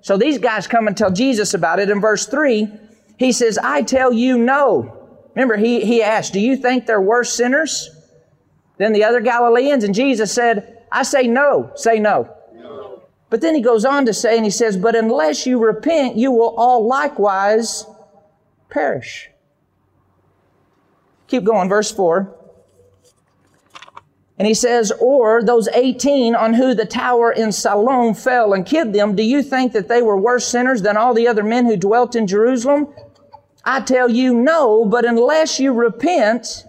So 0.00 0.16
these 0.16 0.38
guys 0.38 0.66
come 0.66 0.88
and 0.88 0.96
tell 0.96 1.10
Jesus 1.10 1.54
about 1.54 1.78
it. 1.78 1.90
In 1.90 2.00
verse 2.00 2.26
3, 2.26 2.66
he 3.18 3.30
says, 3.30 3.58
I 3.58 3.82
tell 3.82 4.12
you 4.12 4.38
no. 4.38 4.98
Remember, 5.34 5.56
he, 5.56 5.84
he 5.84 6.02
asked, 6.02 6.32
Do 6.32 6.40
you 6.40 6.56
think 6.56 6.86
they're 6.86 7.00
worse 7.00 7.32
sinners 7.32 7.90
than 8.78 8.92
the 8.92 9.04
other 9.04 9.20
Galileans? 9.20 9.84
And 9.84 9.94
Jesus 9.94 10.32
said, 10.32 10.84
I 10.90 11.02
say 11.02 11.26
no. 11.26 11.72
Say 11.76 11.98
no. 11.98 12.34
But 13.32 13.40
then 13.40 13.54
he 13.54 13.62
goes 13.62 13.86
on 13.86 14.04
to 14.04 14.12
say, 14.12 14.36
and 14.36 14.44
he 14.44 14.50
says, 14.50 14.76
But 14.76 14.94
unless 14.94 15.46
you 15.46 15.58
repent, 15.58 16.16
you 16.16 16.30
will 16.30 16.54
all 16.54 16.86
likewise 16.86 17.86
perish. 18.68 19.30
Keep 21.28 21.44
going, 21.44 21.70
verse 21.70 21.90
4. 21.90 22.30
And 24.36 24.46
he 24.46 24.52
says, 24.52 24.92
Or 25.00 25.42
those 25.42 25.66
18 25.68 26.34
on 26.34 26.52
who 26.52 26.74
the 26.74 26.84
tower 26.84 27.32
in 27.32 27.52
Siloam 27.52 28.12
fell 28.12 28.52
and 28.52 28.66
killed 28.66 28.92
them, 28.92 29.16
do 29.16 29.22
you 29.22 29.42
think 29.42 29.72
that 29.72 29.88
they 29.88 30.02
were 30.02 30.20
worse 30.20 30.46
sinners 30.46 30.82
than 30.82 30.98
all 30.98 31.14
the 31.14 31.26
other 31.26 31.42
men 31.42 31.64
who 31.64 31.78
dwelt 31.78 32.14
in 32.14 32.26
Jerusalem? 32.26 32.88
I 33.64 33.80
tell 33.80 34.10
you, 34.10 34.34
no, 34.34 34.84
but 34.84 35.06
unless 35.06 35.58
you 35.58 35.72
repent, 35.72 36.66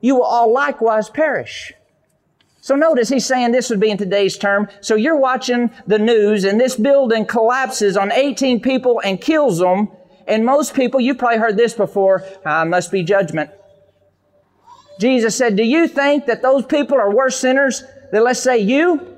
you 0.00 0.14
will 0.14 0.22
all 0.22 0.50
likewise 0.50 1.10
perish. 1.10 1.74
So 2.64 2.76
notice 2.76 3.10
he's 3.10 3.26
saying 3.26 3.52
this 3.52 3.68
would 3.68 3.78
be 3.78 3.90
in 3.90 3.98
today's 3.98 4.38
term. 4.38 4.68
So 4.80 4.94
you're 4.94 5.18
watching 5.18 5.70
the 5.86 5.98
news 5.98 6.44
and 6.44 6.58
this 6.58 6.76
building 6.76 7.26
collapses 7.26 7.94
on 7.94 8.10
18 8.10 8.62
people 8.62 9.02
and 9.04 9.20
kills 9.20 9.58
them. 9.58 9.90
And 10.26 10.46
most 10.46 10.72
people, 10.72 10.98
you've 10.98 11.18
probably 11.18 11.36
heard 11.36 11.58
this 11.58 11.74
before, 11.74 12.24
uh, 12.42 12.64
must 12.64 12.90
be 12.90 13.02
judgment. 13.02 13.50
Jesus 14.98 15.36
said, 15.36 15.56
Do 15.56 15.62
you 15.62 15.86
think 15.86 16.24
that 16.24 16.40
those 16.40 16.64
people 16.64 16.96
are 16.96 17.14
worse 17.14 17.38
sinners 17.38 17.84
than, 18.10 18.24
let's 18.24 18.40
say, 18.40 18.56
you? 18.56 19.14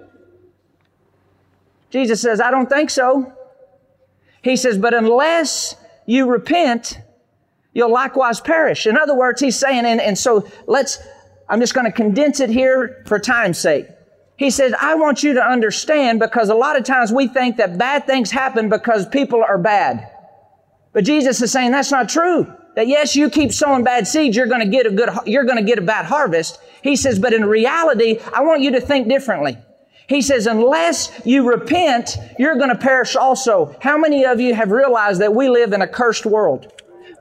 Jesus 1.90 2.20
says, 2.20 2.40
I 2.40 2.50
don't 2.50 2.68
think 2.68 2.90
so. 2.90 3.32
He 4.42 4.56
says, 4.56 4.76
But 4.76 4.92
unless 4.92 5.76
you 6.04 6.28
repent, 6.28 6.98
you'll 7.72 7.92
likewise 7.92 8.40
perish. 8.40 8.88
In 8.88 8.98
other 8.98 9.14
words, 9.14 9.40
he's 9.40 9.56
saying, 9.56 9.84
and, 9.86 10.00
and 10.00 10.18
so 10.18 10.48
let's, 10.66 10.98
I'm 11.48 11.60
just 11.60 11.74
going 11.74 11.86
to 11.86 11.92
condense 11.92 12.40
it 12.40 12.50
here 12.50 13.04
for 13.06 13.18
time's 13.18 13.58
sake. 13.58 13.86
He 14.36 14.50
says, 14.50 14.74
I 14.78 14.94
want 14.96 15.22
you 15.22 15.34
to 15.34 15.42
understand 15.42 16.20
because 16.20 16.50
a 16.50 16.54
lot 16.54 16.76
of 16.76 16.84
times 16.84 17.12
we 17.12 17.26
think 17.28 17.56
that 17.56 17.78
bad 17.78 18.06
things 18.06 18.30
happen 18.30 18.68
because 18.68 19.08
people 19.08 19.42
are 19.42 19.58
bad. 19.58 20.10
But 20.92 21.04
Jesus 21.04 21.40
is 21.40 21.52
saying 21.52 21.70
that's 21.70 21.90
not 21.90 22.08
true. 22.08 22.52
That 22.74 22.88
yes, 22.88 23.16
you 23.16 23.30
keep 23.30 23.52
sowing 23.52 23.84
bad 23.84 24.06
seeds, 24.06 24.36
you're 24.36 24.46
going 24.46 24.60
to 24.60 24.68
get 24.68 24.86
a 24.86 24.90
good, 24.90 25.08
you're 25.24 25.44
going 25.44 25.56
to 25.56 25.62
get 25.62 25.78
a 25.78 25.82
bad 25.82 26.04
harvest. 26.04 26.60
He 26.82 26.96
says, 26.96 27.18
but 27.18 27.32
in 27.32 27.44
reality, 27.46 28.20
I 28.34 28.42
want 28.42 28.60
you 28.60 28.72
to 28.72 28.80
think 28.80 29.08
differently. 29.08 29.56
He 30.08 30.20
says, 30.20 30.46
unless 30.46 31.20
you 31.24 31.48
repent, 31.48 32.16
you're 32.38 32.56
going 32.56 32.68
to 32.68 32.78
perish 32.78 33.16
also. 33.16 33.74
How 33.80 33.96
many 33.96 34.24
of 34.24 34.40
you 34.40 34.54
have 34.54 34.70
realized 34.70 35.20
that 35.20 35.34
we 35.34 35.48
live 35.48 35.72
in 35.72 35.82
a 35.82 35.88
cursed 35.88 36.26
world? 36.26 36.72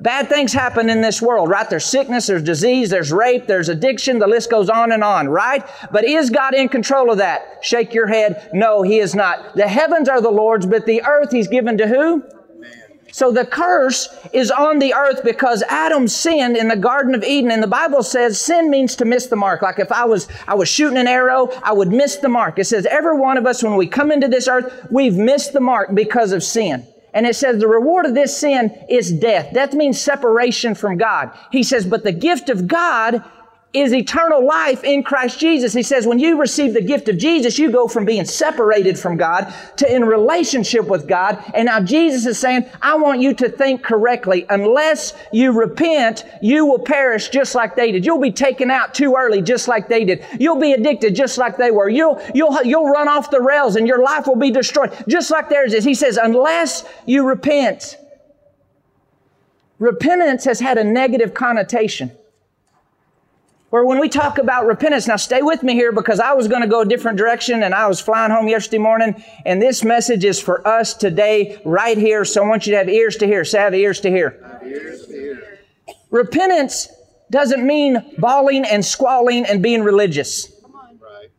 Bad 0.01 0.27
things 0.27 0.51
happen 0.51 0.89
in 0.89 1.01
this 1.01 1.21
world, 1.21 1.49
right? 1.49 1.69
There's 1.69 1.85
sickness, 1.85 2.27
there's 2.27 2.43
disease, 2.43 2.89
there's 2.89 3.13
rape, 3.13 3.47
there's 3.47 3.69
addiction, 3.69 4.19
the 4.19 4.27
list 4.27 4.49
goes 4.49 4.69
on 4.69 4.91
and 4.91 5.03
on, 5.03 5.29
right? 5.29 5.65
But 5.91 6.03
is 6.03 6.29
God 6.29 6.53
in 6.53 6.67
control 6.67 7.11
of 7.11 7.19
that? 7.19 7.59
Shake 7.61 7.93
your 7.93 8.07
head. 8.07 8.49
No, 8.53 8.81
He 8.81 8.99
is 8.99 9.15
not. 9.15 9.55
The 9.55 9.67
heavens 9.67 10.09
are 10.09 10.19
the 10.19 10.29
Lord's, 10.29 10.65
but 10.65 10.85
the 10.85 11.01
earth 11.03 11.31
He's 11.31 11.47
given 11.47 11.77
to 11.77 11.87
who? 11.87 12.23
Man. 12.59 12.71
So 13.11 13.31
the 13.31 13.45
curse 13.45 14.09
is 14.33 14.51
on 14.51 14.79
the 14.79 14.93
earth 14.93 15.23
because 15.23 15.63
Adam 15.69 16.09
sinned 16.09 16.57
in 16.57 16.67
the 16.67 16.75
Garden 16.75 17.15
of 17.15 17.23
Eden. 17.23 17.49
And 17.49 17.63
the 17.63 17.67
Bible 17.67 18.03
says 18.03 18.39
sin 18.39 18.69
means 18.69 18.97
to 18.97 19.05
miss 19.05 19.27
the 19.27 19.37
mark. 19.37 19.61
Like 19.61 19.79
if 19.79 19.93
I 19.93 20.03
was, 20.03 20.27
I 20.45 20.55
was 20.55 20.67
shooting 20.67 20.97
an 20.97 21.07
arrow, 21.07 21.49
I 21.63 21.71
would 21.71 21.93
miss 21.93 22.17
the 22.17 22.27
mark. 22.27 22.59
It 22.59 22.65
says 22.65 22.85
every 22.85 23.17
one 23.17 23.37
of 23.37 23.45
us, 23.45 23.63
when 23.63 23.77
we 23.77 23.87
come 23.87 24.11
into 24.11 24.27
this 24.27 24.49
earth, 24.49 24.87
we've 24.91 25.15
missed 25.15 25.53
the 25.53 25.61
mark 25.61 25.95
because 25.95 26.33
of 26.33 26.43
sin. 26.43 26.85
And 27.15 27.25
it 27.25 27.35
says 27.35 27.59
the 27.59 27.67
reward 27.67 28.05
of 28.05 28.13
this 28.13 28.37
sin 28.37 28.77
is 28.89 29.09
death. 29.09 29.53
Death 29.53 29.73
means 29.73 29.99
separation 29.99 30.75
from 30.75 30.97
God. 30.97 31.31
He 31.49 31.63
says, 31.63 31.85
but 31.85 32.03
the 32.03 32.11
gift 32.11 32.49
of 32.49 32.67
God 32.67 33.23
is 33.75 33.93
eternal 33.93 34.45
life 34.45 34.83
in 34.83 35.03
Christ 35.03 35.39
Jesus. 35.39 35.73
He 35.73 35.83
says, 35.83 36.07
when 36.07 36.19
you 36.19 36.39
receive 36.39 36.73
the 36.73 36.81
gift 36.81 37.09
of 37.09 37.17
Jesus, 37.17 37.59
you 37.59 37.71
go 37.71 37.87
from 37.87 38.05
being 38.05 38.25
separated 38.25 38.97
from 38.97 39.17
God 39.17 39.53
to 39.77 39.93
in 39.93 40.05
relationship 40.05 40.87
with 40.87 41.07
God. 41.07 41.43
And 41.53 41.65
now 41.65 41.81
Jesus 41.81 42.25
is 42.25 42.39
saying, 42.39 42.69
I 42.81 42.95
want 42.95 43.21
you 43.21 43.33
to 43.35 43.49
think 43.49 43.83
correctly. 43.83 44.45
Unless 44.49 45.13
you 45.31 45.51
repent, 45.51 46.25
you 46.41 46.65
will 46.65 46.79
perish 46.79 47.29
just 47.29 47.55
like 47.55 47.75
they 47.75 47.91
did. 47.91 48.05
You'll 48.05 48.19
be 48.19 48.31
taken 48.31 48.71
out 48.71 48.93
too 48.93 49.15
early 49.17 49.41
just 49.41 49.67
like 49.67 49.87
they 49.87 50.05
did. 50.05 50.25
You'll 50.39 50.59
be 50.59 50.73
addicted 50.73 51.15
just 51.15 51.37
like 51.37 51.57
they 51.57 51.71
were. 51.71 51.89
You'll, 51.89 52.21
you'll, 52.33 52.63
you'll 52.63 52.89
run 52.89 53.07
off 53.07 53.31
the 53.31 53.41
rails 53.41 53.75
and 53.75 53.87
your 53.87 54.03
life 54.03 54.27
will 54.27 54.35
be 54.35 54.51
destroyed 54.51 54.93
just 55.07 55.31
like 55.31 55.49
theirs 55.49 55.73
is. 55.73 55.83
He 55.83 55.93
says, 55.93 56.17
unless 56.17 56.85
you 57.05 57.27
repent. 57.27 57.97
Repentance 59.79 60.45
has 60.45 60.59
had 60.59 60.77
a 60.77 60.83
negative 60.83 61.33
connotation. 61.33 62.11
Where 63.75 63.83
when 63.83 63.99
we 63.99 64.07
talk 64.07 64.37
about 64.37 64.67
repentance, 64.67 65.05
now 65.05 65.17
stay 65.17 65.41
with 65.41 65.61
me 65.61 65.73
here 65.73 65.91
because 65.91 66.21
I 66.21 66.31
was 66.31 66.47
going 66.47 66.61
to 66.61 66.67
go 66.67 66.79
a 66.79 66.85
different 66.85 67.17
direction 67.17 67.61
and 67.61 67.75
I 67.75 67.87
was 67.87 67.99
flying 67.99 68.31
home 68.31 68.47
yesterday 68.47 68.77
morning 68.77 69.21
and 69.45 69.61
this 69.61 69.83
message 69.83 70.23
is 70.23 70.39
for 70.39 70.65
us 70.65 70.93
today 70.93 71.59
right 71.65 71.97
here. 71.97 72.23
So 72.23 72.41
I 72.41 72.47
want 72.47 72.65
you 72.65 72.71
to 72.71 72.77
have 72.77 72.87
ears 72.87 73.17
to 73.17 73.27
hear. 73.27 73.43
Say, 73.43 73.59
have 73.59 73.75
ears 73.75 73.99
to 73.99 74.09
hear. 74.09 74.61
Ears 74.65 75.05
to 75.07 75.11
hear. 75.11 75.59
Repentance 76.09 76.87
doesn't 77.29 77.67
mean 77.67 78.01
bawling 78.17 78.63
and 78.63 78.85
squalling 78.85 79.45
and 79.45 79.61
being 79.61 79.83
religious. 79.83 80.53
Right. 80.63 81.29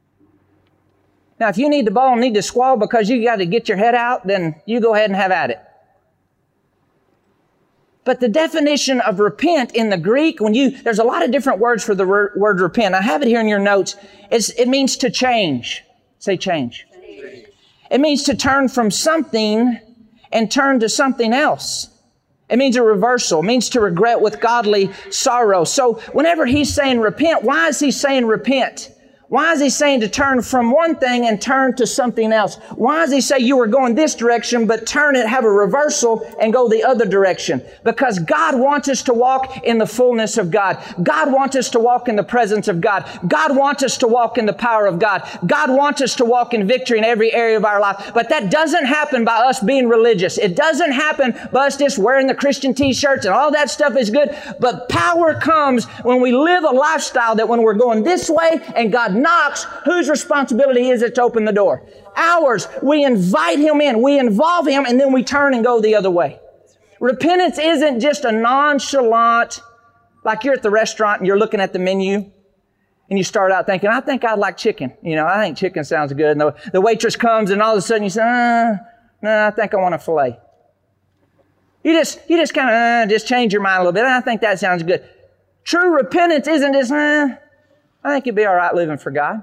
Now, 1.40 1.48
if 1.48 1.56
you 1.56 1.70
need 1.70 1.86
to 1.86 1.90
bawl 1.90 2.12
and 2.12 2.20
need 2.20 2.34
to 2.34 2.42
squall 2.42 2.76
because 2.76 3.08
you 3.08 3.24
got 3.24 3.36
to 3.36 3.46
get 3.46 3.66
your 3.66 3.78
head 3.78 3.94
out, 3.94 4.26
then 4.26 4.60
you 4.66 4.80
go 4.80 4.94
ahead 4.94 5.08
and 5.08 5.16
have 5.16 5.30
at 5.30 5.48
it. 5.52 5.65
But 8.06 8.20
the 8.20 8.28
definition 8.28 9.00
of 9.00 9.18
repent 9.18 9.74
in 9.74 9.90
the 9.90 9.98
Greek, 9.98 10.40
when 10.40 10.54
you, 10.54 10.70
there's 10.70 11.00
a 11.00 11.04
lot 11.04 11.24
of 11.24 11.32
different 11.32 11.58
words 11.58 11.82
for 11.82 11.92
the 11.92 12.06
word, 12.06 12.34
word 12.36 12.60
repent. 12.60 12.94
I 12.94 13.02
have 13.02 13.20
it 13.20 13.26
here 13.26 13.40
in 13.40 13.48
your 13.48 13.58
notes. 13.58 13.96
It's, 14.30 14.48
it 14.50 14.68
means 14.68 14.96
to 14.98 15.10
change. 15.10 15.82
Say 16.20 16.36
change. 16.36 16.86
It 17.90 18.00
means 18.00 18.22
to 18.22 18.36
turn 18.36 18.68
from 18.68 18.92
something 18.92 19.80
and 20.30 20.50
turn 20.50 20.78
to 20.80 20.88
something 20.88 21.32
else. 21.32 21.88
It 22.48 22.58
means 22.58 22.76
a 22.76 22.82
reversal. 22.82 23.40
It 23.40 23.46
means 23.46 23.68
to 23.70 23.80
regret 23.80 24.20
with 24.20 24.40
godly 24.40 24.92
sorrow. 25.10 25.64
So 25.64 25.94
whenever 26.12 26.46
he's 26.46 26.72
saying 26.72 27.00
repent, 27.00 27.42
why 27.42 27.66
is 27.66 27.80
he 27.80 27.90
saying 27.90 28.26
repent? 28.26 28.92
Why 29.28 29.52
is 29.52 29.60
he 29.60 29.70
saying 29.70 30.00
to 30.00 30.08
turn 30.08 30.40
from 30.40 30.70
one 30.70 30.94
thing 30.96 31.26
and 31.26 31.42
turn 31.42 31.74
to 31.76 31.86
something 31.86 32.32
else? 32.32 32.56
Why 32.76 33.00
does 33.04 33.12
he 33.12 33.20
say 33.20 33.40
you 33.40 33.56
were 33.56 33.66
going 33.66 33.96
this 33.96 34.14
direction, 34.14 34.68
but 34.68 34.86
turn 34.86 35.16
it, 35.16 35.26
have 35.26 35.44
a 35.44 35.50
reversal 35.50 36.24
and 36.40 36.52
go 36.52 36.68
the 36.68 36.84
other 36.84 37.04
direction? 37.04 37.60
Because 37.82 38.20
God 38.20 38.56
wants 38.56 38.88
us 38.88 39.02
to 39.02 39.12
walk 39.12 39.64
in 39.64 39.78
the 39.78 39.86
fullness 39.86 40.38
of 40.38 40.52
God. 40.52 40.80
God 41.02 41.32
wants 41.32 41.56
us 41.56 41.68
to 41.70 41.80
walk 41.80 42.08
in 42.08 42.14
the 42.14 42.22
presence 42.22 42.68
of 42.68 42.80
God. 42.80 43.04
God 43.26 43.56
wants 43.56 43.82
us 43.82 43.98
to 43.98 44.06
walk 44.06 44.38
in 44.38 44.46
the 44.46 44.52
power 44.52 44.86
of 44.86 45.00
God. 45.00 45.28
God 45.44 45.70
wants 45.70 46.02
us 46.02 46.14
to 46.16 46.24
walk 46.24 46.54
in 46.54 46.64
victory 46.68 46.98
in 46.98 47.04
every 47.04 47.34
area 47.34 47.56
of 47.56 47.64
our 47.64 47.80
life. 47.80 48.12
But 48.14 48.28
that 48.28 48.52
doesn't 48.52 48.84
happen 48.84 49.24
by 49.24 49.38
us 49.38 49.58
being 49.58 49.88
religious. 49.88 50.38
It 50.38 50.54
doesn't 50.54 50.92
happen 50.92 51.34
by 51.50 51.66
us 51.66 51.76
just 51.76 51.98
wearing 51.98 52.28
the 52.28 52.34
Christian 52.34 52.74
t-shirts 52.74 53.26
and 53.26 53.34
all 53.34 53.50
that 53.50 53.70
stuff 53.70 53.96
is 53.96 54.08
good. 54.08 54.36
But 54.60 54.88
power 54.88 55.34
comes 55.34 55.86
when 56.04 56.20
we 56.20 56.30
live 56.30 56.62
a 56.62 56.70
lifestyle 56.70 57.34
that 57.34 57.48
when 57.48 57.62
we're 57.62 57.74
going 57.74 58.04
this 58.04 58.30
way 58.30 58.60
and 58.76 58.92
God 58.92 59.15
knocks, 59.16 59.64
whose 59.84 60.08
responsibility 60.08 60.90
is 60.90 61.02
it 61.02 61.14
to 61.16 61.22
open 61.22 61.44
the 61.44 61.52
door? 61.52 61.86
Ours. 62.16 62.68
We 62.82 63.04
invite 63.04 63.58
Him 63.58 63.80
in, 63.80 64.02
we 64.02 64.18
involve 64.18 64.66
Him, 64.68 64.84
and 64.86 65.00
then 65.00 65.12
we 65.12 65.24
turn 65.24 65.54
and 65.54 65.64
go 65.64 65.80
the 65.80 65.94
other 65.94 66.10
way. 66.10 66.40
Repentance 67.00 67.58
isn't 67.58 68.00
just 68.00 68.24
a 68.24 68.32
nonchalant, 68.32 69.60
like 70.24 70.44
you're 70.44 70.54
at 70.54 70.62
the 70.62 70.70
restaurant 70.70 71.20
and 71.20 71.26
you're 71.26 71.38
looking 71.38 71.60
at 71.60 71.72
the 71.72 71.78
menu 71.78 72.30
and 73.08 73.18
you 73.18 73.22
start 73.22 73.52
out 73.52 73.66
thinking, 73.66 73.88
I 73.88 74.00
think 74.00 74.24
I'd 74.24 74.38
like 74.38 74.56
chicken. 74.56 74.92
You 75.02 75.14
know, 75.14 75.26
I 75.26 75.40
think 75.40 75.56
chicken 75.56 75.84
sounds 75.84 76.12
good. 76.12 76.32
And 76.32 76.40
the, 76.40 76.54
the 76.72 76.80
waitress 76.80 77.14
comes 77.14 77.50
and 77.50 77.62
all 77.62 77.72
of 77.72 77.78
a 77.78 77.82
sudden 77.82 78.02
you 78.02 78.10
say, 78.10 78.22
uh, 78.22 78.76
no, 79.22 79.46
I 79.46 79.50
think 79.50 79.72
I 79.72 79.76
want 79.76 79.94
a 79.94 79.98
filet. 79.98 80.38
You 81.84 81.92
just, 81.92 82.18
you 82.28 82.36
just 82.36 82.52
kind 82.52 82.68
of 82.68 82.74
uh, 82.74 83.12
just 83.12 83.28
change 83.28 83.52
your 83.52 83.62
mind 83.62 83.76
a 83.76 83.80
little 83.80 83.92
bit. 83.92 84.04
I 84.04 84.20
think 84.20 84.40
that 84.40 84.58
sounds 84.58 84.82
good. 84.82 85.08
True 85.62 85.94
repentance 85.94 86.48
isn't 86.48 86.72
just, 86.72 86.90
uh, 86.90 87.28
I 88.06 88.10
think 88.10 88.26
it'd 88.28 88.36
be 88.36 88.44
all 88.44 88.54
right 88.54 88.72
living 88.72 88.98
for 88.98 89.10
God. 89.10 89.42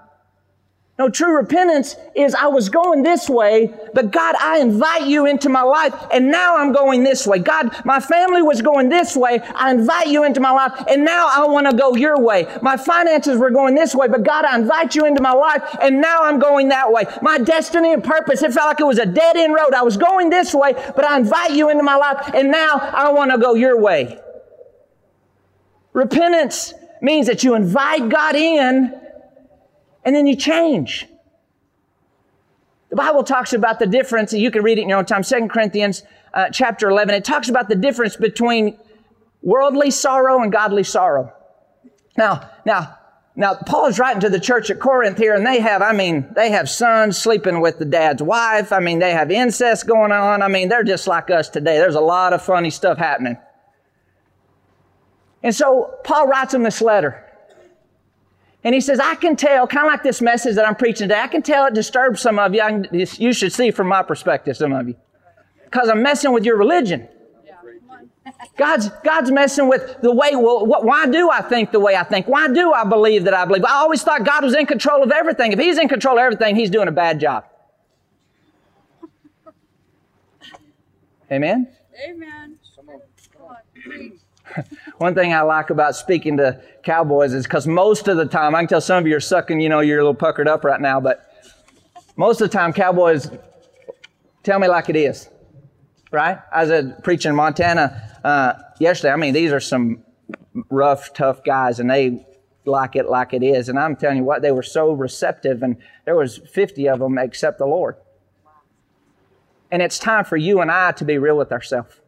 No, 0.98 1.10
true 1.10 1.36
repentance 1.36 1.96
is 2.15 2.34
I 2.34 2.48
was 2.48 2.70
going 2.70 3.01
this 3.01 3.27
way, 3.27 3.74
but 3.93 4.12
God, 4.12 4.36
I 4.39 4.60
invite 4.60 5.08
you 5.08 5.25
into 5.25 5.50
my 5.50 5.63
life, 5.63 5.93
and 6.13 6.32
now 6.32 6.55
I'm 6.55 6.72
going 6.72 7.03
this 7.03 7.27
way. 7.27 7.39
God, 7.39 7.75
my 7.84 8.00
family 8.00 8.41
was 8.43 8.62
going 8.62 8.88
this 8.88 9.17
way. 9.17 9.41
I 9.55 9.72
invite 9.72 10.08
you 10.08 10.24
into 10.24 10.39
my 10.39 10.51
life, 10.51 10.72
and 10.88 11.03
now 11.03 11.29
I 11.29 11.46
want 11.48 11.70
to 11.70 11.75
go 11.75 11.96
your 11.96 12.22
way. 12.22 12.48
My 12.62 12.77
finances 12.77 13.38
were 13.38 13.50
going 13.50 13.75
this 13.75 13.93
way, 13.93 14.08
but 14.08 14.24
God, 14.24 14.46
I 14.46 14.55
invite 14.55 14.96
you 14.96 15.05
into 15.05 15.22
my 15.22 15.34
life, 15.34 15.63
and 15.82 16.00
now 16.00 16.22
I'm 16.22 16.39
going 16.39 16.70
that 16.70 16.91
way. 16.91 17.05
My 17.22 17.39
destiny 17.39 17.91
and 17.91 18.03
purpose, 18.03 18.43
it 18.43 18.53
felt 18.53 18.67
like 18.67 18.79
it 18.79 18.86
was 18.86 19.00
a 19.00 19.05
dead 19.08 19.36
end 19.36 19.53
road. 19.53 19.74
I 19.74 19.82
was 19.82 19.98
going 19.98 20.29
this 20.29 20.53
way, 20.53 20.74
but 20.96 21.03
I 21.03 21.17
invite 21.17 21.51
you 21.51 21.70
into 21.70 21.84
my 21.84 21.96
life, 21.96 22.32
and 22.34 22.50
now 22.50 22.75
I 22.75 23.12
want 23.12 23.32
to 23.32 23.39
go 23.39 23.55
your 23.55 23.77
way. 23.77 24.20
Repentance 25.91 26.75
means 27.03 27.27
that 27.27 27.43
you 27.43 27.53
invite 27.53 28.10
God 28.10 28.36
in 28.36 29.00
and 30.03 30.15
then 30.15 30.25
you 30.25 30.36
change. 30.36 31.05
The 32.89 32.95
Bible 32.95 33.24
talks 33.24 33.53
about 33.53 33.79
the 33.79 33.88
difference, 33.88 34.33
you 34.33 34.50
can 34.50 34.63
read 34.63 34.77
it 34.77 34.81
in 34.83 34.89
your 34.89 35.00
own 35.00 35.05
time, 35.05 35.24
Second 35.24 35.50
Corinthians 35.50 36.03
uh, 36.33 36.50
chapter 36.50 36.89
11. 36.89 37.13
It 37.13 37.25
talks 37.25 37.50
about 37.50 37.67
the 37.67 37.75
difference 37.75 38.15
between 38.15 38.77
worldly 39.41 39.91
sorrow 39.91 40.41
and 40.41 40.51
godly 40.51 40.83
sorrow. 40.83 41.33
Now, 42.17 42.50
now, 42.65 42.98
now, 43.36 43.55
Paul 43.55 43.88
is 43.88 43.98
writing 43.98 44.22
to 44.22 44.29
the 44.29 44.39
church 44.39 44.69
at 44.69 44.79
Corinth 44.79 45.17
here, 45.17 45.33
and 45.33 45.45
they 45.45 45.60
have, 45.60 45.81
I 45.81 45.91
mean, 45.91 46.27
they 46.36 46.51
have 46.51 46.69
sons 46.69 47.17
sleeping 47.17 47.62
with 47.62 47.79
the 47.79 47.86
dad's 47.86 48.22
wife. 48.22 48.72
I 48.72 48.79
mean, 48.79 49.00
they 49.00 49.12
have 49.12 49.31
incest 49.31 49.88
going 49.88 50.12
on. 50.12 50.43
I 50.43 50.48
mean, 50.48 50.69
they're 50.69 50.83
just 50.83 51.07
like 51.07 51.31
us 51.31 51.50
today. 51.50 51.77
There's 51.77 51.95
a 51.95 52.01
lot 52.01 52.33
of 52.33 52.43
funny 52.43 52.69
stuff 52.69 53.00
happening. 53.00 53.38
And 55.44 55.54
so 55.54 55.96
Paul 56.04 56.28
writes 56.28 56.54
him 56.54 56.64
this 56.64 56.82
letter. 56.82 57.30
And 58.64 58.74
he 58.74 58.80
says, 58.80 59.00
I 59.00 59.16
can 59.16 59.36
tell, 59.36 59.68
kind 59.68 59.86
of 59.86 59.92
like 59.92 60.04
this 60.04 60.22
message 60.22 60.56
that 60.56 60.66
I'm 60.66 60.76
preaching 60.76 61.10
today, 61.10 61.20
I 61.20 61.28
can 61.28 61.42
tell 61.42 61.66
it 61.66 61.74
disturbs 61.74 62.22
some 62.22 62.40
of 62.40 62.54
you. 62.54 62.62
Can, 62.62 62.88
you 62.92 63.34
should 63.34 63.52
see 63.52 63.72
from 63.72 63.88
my 63.88 64.02
perspective, 64.04 64.56
some 64.56 64.72
of 64.72 64.88
you. 64.88 64.96
Because 65.66 65.90
I'm 65.90 66.02
messing 66.02 66.32
with 66.32 66.46
your 66.46 66.58
religion. 66.58 67.10
God's, 68.56 68.90
God's 69.04 69.32
messing 69.32 69.68
with 69.68 70.02
the 70.02 70.14
way, 70.14 70.36
well, 70.36 70.66
what, 70.66 70.86
why 70.86 71.08
do 71.08 71.30
I 71.30 71.42
think 71.42 71.72
the 71.72 71.80
way 71.80 71.96
I 71.96 72.04
think? 72.04 72.28
Why 72.28 72.48
do 72.48 72.72
I 72.72 72.86
believe 72.86 73.26
that 73.26 73.34
I 73.34 73.46
believe? 73.46 73.66
I 73.66 73.74
always 73.74 74.04
thought 74.04 74.24
God 74.24 74.44
was 74.44 74.56
in 74.56 74.66
control 74.66 75.04
of 75.04 75.12
everything. 75.12 75.52
If 75.52 75.60
He's 75.60 75.78
in 75.78 75.90
control 75.90 76.18
of 76.18 76.22
everything, 76.22 76.56
He's 76.56 76.70
doing 76.70 76.88
a 76.88 76.92
bad 76.92 77.20
job. 77.20 77.46
Amen? 81.32 81.68
Amen. 82.08 82.60
Come 82.76 82.90
on. 82.90 83.02
Come 83.34 83.92
on. 83.92 84.20
One 84.98 85.15
thing 85.15 85.33
I 85.33 85.41
like 85.41 85.69
about 85.69 85.95
speaking 85.95 86.38
to 86.38 86.62
cowboys 86.83 87.33
is 87.33 87.43
because 87.43 87.67
most 87.67 88.07
of 88.07 88.17
the 88.17 88.25
time, 88.25 88.55
I 88.55 88.60
can 88.60 88.67
tell 88.67 88.81
some 88.81 89.00
of 89.00 89.07
you 89.07 89.15
are 89.15 89.22
sucking, 89.22 89.60
you 89.60 89.69
know, 89.69 89.79
you're 89.79 90.00
a 90.00 90.03
little 90.03 90.13
puckered 90.13 90.48
up 90.48 90.63
right 90.63 90.81
now, 90.81 91.00
but 91.00 91.29
most 92.16 92.42
of 92.42 92.50
the 92.50 92.57
time, 92.57 92.74
cowboys 92.74 93.29
tell 94.44 94.59
me 94.59 94.68
like 94.68 94.89
it 94.89 94.96
is, 94.96 95.29
right? 96.11 96.39
I 96.51 96.66
was 96.66 96.92
preaching 97.03 97.29
in 97.29 97.35
Montana 97.35 98.20
uh, 98.24 98.53
yesterday. 98.79 99.13
I 99.13 99.16
mean, 99.16 99.33
these 99.33 99.51
are 99.51 99.59
some 99.59 100.03
rough, 100.70 101.13
tough 101.13 101.44
guys, 101.44 101.79
and 101.79 101.89
they 101.89 102.25
like 102.66 102.96
it 102.96 103.09
like 103.09 103.33
it 103.33 103.44
is. 103.44 103.70
And 103.70 103.79
I'm 103.79 103.96
telling 103.96 104.18
you 104.18 104.24
what, 104.24 104.42
they 104.42 104.51
were 104.51 104.63
so 104.63 104.92
receptive, 104.92 105.63
and 105.63 105.77
there 106.05 106.16
was 106.16 106.37
50 106.37 106.87
of 106.89 107.00
them 107.00 107.18
except 107.18 107.57
the 107.57 107.66
Lord. 107.66 107.96
And 109.72 109.81
it's 109.81 109.98
time 109.98 110.24
for 110.24 110.37
you 110.37 110.61
and 110.61 110.70
I 110.70 110.92
to 110.94 111.05
be 111.05 111.18
real 111.18 111.35
with 111.35 111.51
ourselves. 111.51 112.00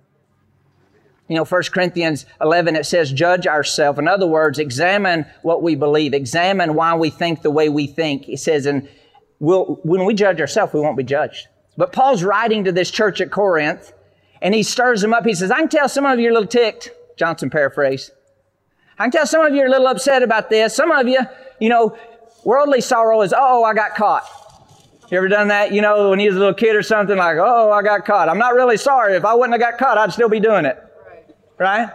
You 1.27 1.35
know, 1.35 1.45
1 1.45 1.63
Corinthians 1.73 2.25
11, 2.39 2.75
it 2.75 2.85
says, 2.85 3.11
judge 3.11 3.47
ourselves. 3.47 3.97
In 3.97 4.07
other 4.07 4.27
words, 4.27 4.59
examine 4.59 5.25
what 5.41 5.63
we 5.63 5.75
believe. 5.75 6.13
Examine 6.13 6.75
why 6.75 6.93
we 6.93 7.09
think 7.09 7.41
the 7.41 7.49
way 7.49 7.67
we 7.67 7.87
think. 7.87 8.25
He 8.25 8.37
says, 8.37 8.67
and 8.67 8.87
we'll, 9.39 9.79
when 9.83 10.05
we 10.05 10.13
judge 10.13 10.39
ourselves, 10.39 10.73
we 10.73 10.81
won't 10.81 10.97
be 10.97 11.03
judged. 11.03 11.47
But 11.77 11.91
Paul's 11.91 12.23
writing 12.23 12.63
to 12.65 12.71
this 12.71 12.91
church 12.91 13.21
at 13.21 13.31
Corinth, 13.31 13.91
and 14.41 14.53
he 14.53 14.61
stirs 14.61 15.01
them 15.01 15.13
up. 15.13 15.25
He 15.25 15.33
says, 15.33 15.49
I 15.49 15.57
can 15.57 15.69
tell 15.69 15.89
some 15.89 16.05
of 16.05 16.19
you 16.19 16.27
are 16.27 16.31
a 16.31 16.33
little 16.33 16.47
ticked. 16.47 16.91
Johnson 17.17 17.49
paraphrase. 17.49 18.11
I 18.99 19.05
can 19.05 19.11
tell 19.11 19.25
some 19.25 19.43
of 19.43 19.53
you 19.53 19.63
are 19.63 19.67
a 19.67 19.69
little 19.69 19.87
upset 19.87 20.21
about 20.21 20.51
this. 20.51 20.75
Some 20.75 20.91
of 20.91 21.07
you, 21.07 21.19
you 21.59 21.69
know, 21.69 21.97
worldly 22.43 22.81
sorrow 22.81 23.21
is, 23.23 23.33
oh, 23.35 23.63
I 23.63 23.73
got 23.73 23.95
caught. 23.95 24.25
You 25.09 25.17
ever 25.17 25.27
done 25.27 25.47
that? 25.47 25.73
You 25.73 25.81
know, 25.81 26.11
when 26.11 26.19
you 26.19 26.29
was 26.29 26.35
a 26.35 26.39
little 26.39 26.53
kid 26.53 26.75
or 26.75 26.83
something, 26.83 27.17
like, 27.17 27.37
oh, 27.39 27.71
I 27.71 27.81
got 27.81 28.05
caught. 28.05 28.29
I'm 28.29 28.37
not 28.37 28.53
really 28.53 28.77
sorry. 28.77 29.15
If 29.15 29.25
I 29.25 29.33
wouldn't 29.33 29.59
have 29.59 29.71
got 29.71 29.79
caught, 29.79 29.97
I'd 29.97 30.13
still 30.13 30.29
be 30.29 30.39
doing 30.39 30.65
it 30.65 30.84
right? 31.57 31.89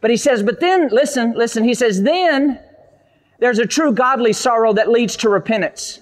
But 0.00 0.10
he 0.10 0.16
says, 0.16 0.42
but 0.42 0.60
then, 0.60 0.88
listen, 0.88 1.32
listen, 1.32 1.64
he 1.64 1.74
says, 1.74 2.02
then 2.02 2.58
there's 3.38 3.58
a 3.58 3.66
true 3.66 3.92
godly 3.92 4.32
sorrow 4.32 4.72
that 4.74 4.90
leads 4.90 5.16
to 5.16 5.28
repentance. 5.28 6.00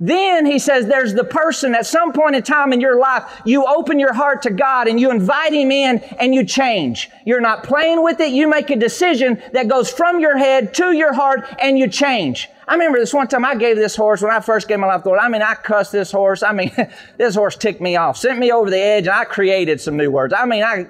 Then 0.00 0.46
he 0.46 0.60
says 0.60 0.86
there's 0.86 1.14
the 1.14 1.24
person 1.24 1.74
at 1.74 1.84
some 1.84 2.12
point 2.12 2.36
in 2.36 2.42
time 2.42 2.72
in 2.72 2.80
your 2.80 3.00
life, 3.00 3.24
you 3.44 3.66
open 3.66 3.98
your 3.98 4.12
heart 4.12 4.42
to 4.42 4.50
God 4.50 4.86
and 4.86 5.00
you 5.00 5.10
invite 5.10 5.52
him 5.52 5.72
in 5.72 5.98
and 6.20 6.32
you 6.32 6.44
change. 6.44 7.10
You're 7.26 7.40
not 7.40 7.64
playing 7.64 8.04
with 8.04 8.20
it. 8.20 8.30
You 8.30 8.48
make 8.48 8.70
a 8.70 8.76
decision 8.76 9.42
that 9.52 9.66
goes 9.66 9.90
from 9.90 10.20
your 10.20 10.38
head 10.38 10.72
to 10.74 10.92
your 10.92 11.12
heart 11.12 11.52
and 11.60 11.76
you 11.76 11.88
change. 11.88 12.48
I 12.68 12.74
remember 12.74 12.98
this 12.98 13.14
one 13.14 13.26
time 13.28 13.46
I 13.46 13.54
gave 13.54 13.76
this 13.76 13.96
horse 13.96 14.20
when 14.20 14.30
I 14.30 14.40
first 14.40 14.68
gave 14.68 14.78
my 14.78 14.86
life 14.86 15.02
to 15.02 15.08
Lord. 15.08 15.20
I 15.20 15.28
mean, 15.28 15.40
I 15.40 15.54
cussed 15.54 15.90
this 15.90 16.12
horse. 16.12 16.42
I 16.42 16.52
mean, 16.52 16.70
this 17.16 17.34
horse 17.34 17.56
ticked 17.56 17.80
me 17.80 17.96
off, 17.96 18.18
sent 18.18 18.38
me 18.38 18.52
over 18.52 18.68
the 18.68 18.78
edge, 18.78 19.06
and 19.06 19.14
I 19.14 19.24
created 19.24 19.80
some 19.80 19.96
new 19.96 20.10
words. 20.10 20.34
I 20.36 20.44
mean, 20.44 20.62
I, 20.62 20.86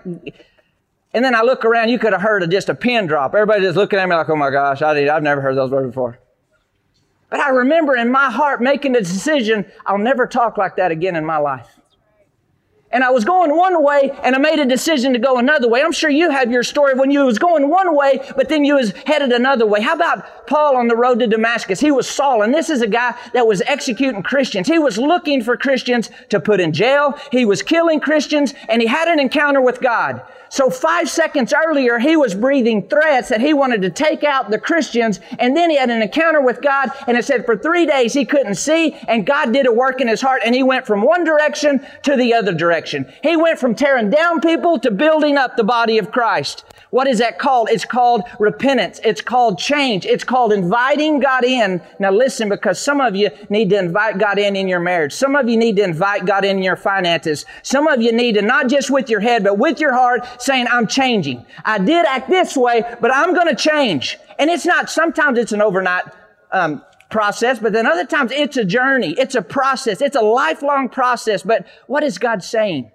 and 1.14 1.24
then 1.24 1.36
I 1.36 1.42
look 1.42 1.64
around, 1.64 1.90
you 1.90 1.98
could 2.00 2.12
have 2.12 2.20
heard 2.20 2.42
a, 2.42 2.48
just 2.48 2.68
a 2.68 2.74
pin 2.74 3.06
drop. 3.06 3.32
Everybody 3.32 3.62
just 3.62 3.76
looking 3.76 4.00
at 4.00 4.08
me 4.08 4.16
like, 4.16 4.28
oh 4.28 4.36
my 4.36 4.50
gosh, 4.50 4.82
I 4.82 4.92
did, 4.92 5.08
I've 5.08 5.22
never 5.22 5.40
heard 5.40 5.56
those 5.56 5.70
words 5.70 5.86
before. 5.86 6.18
But 7.30 7.40
I 7.40 7.50
remember 7.50 7.94
in 7.94 8.10
my 8.10 8.30
heart 8.30 8.60
making 8.60 8.92
the 8.92 9.00
decision, 9.00 9.64
I'll 9.86 9.98
never 9.98 10.26
talk 10.26 10.58
like 10.58 10.76
that 10.76 10.90
again 10.90 11.14
in 11.14 11.24
my 11.24 11.36
life 11.36 11.78
and 12.90 13.04
I 13.04 13.10
was 13.10 13.24
going 13.24 13.56
one 13.56 13.82
way 13.82 14.10
and 14.22 14.34
I 14.34 14.38
made 14.38 14.58
a 14.58 14.64
decision 14.64 15.12
to 15.12 15.18
go 15.18 15.38
another 15.38 15.68
way. 15.68 15.82
I'm 15.82 15.92
sure 15.92 16.10
you 16.10 16.30
have 16.30 16.50
your 16.50 16.62
story 16.62 16.94
when 16.94 17.10
you 17.10 17.24
was 17.24 17.38
going 17.38 17.68
one 17.68 17.94
way, 17.94 18.20
but 18.36 18.48
then 18.48 18.64
you 18.64 18.76
was 18.76 18.92
headed 19.06 19.32
another 19.32 19.66
way. 19.66 19.80
How 19.80 19.94
about 19.94 20.46
Paul 20.46 20.76
on 20.76 20.88
the 20.88 20.96
road 20.96 21.18
to 21.20 21.26
Damascus? 21.26 21.80
He 21.80 21.90
was 21.90 22.08
Saul, 22.08 22.42
and 22.42 22.54
this 22.54 22.70
is 22.70 22.80
a 22.80 22.86
guy 22.86 23.14
that 23.34 23.46
was 23.46 23.60
executing 23.62 24.22
Christians. 24.22 24.66
He 24.66 24.78
was 24.78 24.96
looking 24.98 25.42
for 25.42 25.56
Christians 25.56 26.10
to 26.30 26.40
put 26.40 26.60
in 26.60 26.72
jail. 26.72 27.18
He 27.30 27.44
was 27.44 27.62
killing 27.62 28.00
Christians, 28.00 28.54
and 28.68 28.80
he 28.80 28.88
had 28.88 29.08
an 29.08 29.20
encounter 29.20 29.60
with 29.60 29.80
God. 29.80 30.22
So 30.50 30.70
five 30.70 31.08
seconds 31.08 31.52
earlier, 31.66 31.98
he 31.98 32.16
was 32.16 32.34
breathing 32.34 32.88
threats 32.88 33.28
that 33.28 33.40
he 33.40 33.52
wanted 33.54 33.82
to 33.82 33.90
take 33.90 34.24
out 34.24 34.50
the 34.50 34.58
Christians. 34.58 35.20
And 35.38 35.56
then 35.56 35.70
he 35.70 35.76
had 35.76 35.90
an 35.90 36.02
encounter 36.02 36.40
with 36.40 36.62
God. 36.62 36.90
And 37.06 37.16
it 37.16 37.24
said 37.24 37.44
for 37.44 37.56
three 37.56 37.86
days 37.86 38.14
he 38.14 38.24
couldn't 38.24 38.56
see. 38.56 38.94
And 39.08 39.26
God 39.26 39.52
did 39.52 39.66
a 39.66 39.72
work 39.72 40.00
in 40.00 40.08
his 40.08 40.20
heart. 40.20 40.42
And 40.44 40.54
he 40.54 40.62
went 40.62 40.86
from 40.86 41.02
one 41.02 41.24
direction 41.24 41.84
to 42.02 42.16
the 42.16 42.34
other 42.34 42.52
direction. 42.52 43.12
He 43.22 43.36
went 43.36 43.58
from 43.58 43.74
tearing 43.74 44.10
down 44.10 44.40
people 44.40 44.78
to 44.80 44.90
building 44.90 45.36
up 45.36 45.56
the 45.56 45.64
body 45.64 45.98
of 45.98 46.10
Christ. 46.10 46.64
What 46.90 47.06
is 47.06 47.18
that 47.18 47.38
called? 47.38 47.68
It's 47.70 47.84
called 47.84 48.22
repentance. 48.38 48.98
It's 49.04 49.20
called 49.20 49.58
change. 49.58 50.06
It's 50.06 50.24
called 50.24 50.52
inviting 50.52 51.20
God 51.20 51.44
in. 51.44 51.82
Now 51.98 52.10
listen, 52.10 52.48
because 52.48 52.80
some 52.80 53.00
of 53.00 53.14
you 53.14 53.30
need 53.50 53.68
to 53.70 53.78
invite 53.78 54.18
God 54.18 54.38
in 54.38 54.56
in 54.56 54.68
your 54.68 54.80
marriage. 54.80 55.12
Some 55.12 55.36
of 55.36 55.48
you 55.48 55.56
need 55.58 55.76
to 55.76 55.84
invite 55.84 56.24
God 56.24 56.44
in 56.44 56.62
your 56.62 56.76
finances. 56.76 57.44
Some 57.62 57.86
of 57.88 58.00
you 58.00 58.12
need 58.12 58.36
to 58.36 58.42
not 58.42 58.68
just 58.68 58.90
with 58.90 59.10
your 59.10 59.20
head, 59.20 59.44
but 59.44 59.58
with 59.58 59.80
your 59.80 59.92
heart 59.92 60.26
saying, 60.38 60.66
I'm 60.70 60.86
changing. 60.86 61.44
I 61.64 61.78
did 61.78 62.06
act 62.06 62.28
this 62.28 62.56
way, 62.56 62.82
but 63.00 63.12
I'm 63.14 63.34
going 63.34 63.48
to 63.48 63.56
change. 63.56 64.18
And 64.38 64.50
it's 64.50 64.66
not, 64.66 64.90
sometimes 64.90 65.38
it's 65.38 65.52
an 65.52 65.60
overnight 65.60 66.04
um, 66.52 66.82
process, 67.10 67.58
but 67.58 67.72
then 67.72 67.86
other 67.86 68.04
times 68.04 68.30
it's 68.32 68.56
a 68.56 68.64
journey. 68.64 69.14
It's 69.18 69.34
a 69.34 69.42
process. 69.42 70.00
It's 70.00 70.16
a 70.16 70.20
lifelong 70.20 70.88
process. 70.88 71.42
But 71.42 71.66
what 71.86 72.02
is 72.02 72.18
God 72.18 72.42
saying? 72.42 72.90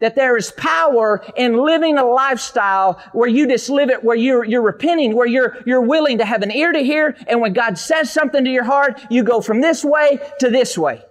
That 0.00 0.16
there 0.16 0.36
is 0.36 0.50
power 0.52 1.24
in 1.36 1.56
living 1.56 1.96
a 1.96 2.04
lifestyle 2.04 3.00
where 3.12 3.28
you 3.28 3.46
just 3.46 3.70
live 3.70 3.88
it, 3.88 4.02
where 4.02 4.16
you're, 4.16 4.44
you're 4.44 4.62
repenting, 4.62 5.14
where 5.14 5.28
you're, 5.28 5.58
you're 5.64 5.82
willing 5.82 6.18
to 6.18 6.24
have 6.24 6.42
an 6.42 6.50
ear 6.50 6.72
to 6.72 6.80
hear. 6.80 7.16
And 7.28 7.40
when 7.40 7.52
God 7.52 7.78
says 7.78 8.12
something 8.12 8.44
to 8.44 8.50
your 8.50 8.64
heart, 8.64 9.00
you 9.10 9.22
go 9.22 9.40
from 9.40 9.60
this 9.60 9.84
way 9.84 10.18
to 10.40 10.50
this 10.50 10.76
way. 10.76 11.04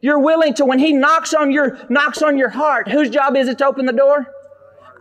You're 0.00 0.18
willing 0.18 0.54
to, 0.54 0.64
when 0.64 0.80
He 0.80 0.92
knocks 0.92 1.32
on 1.32 1.52
your, 1.52 1.78
knocks 1.88 2.20
on 2.20 2.36
your 2.36 2.48
heart, 2.48 2.88
whose 2.88 3.10
job 3.10 3.36
is 3.36 3.46
it 3.46 3.58
to 3.58 3.66
open 3.66 3.86
the 3.86 3.92
door? 3.92 4.26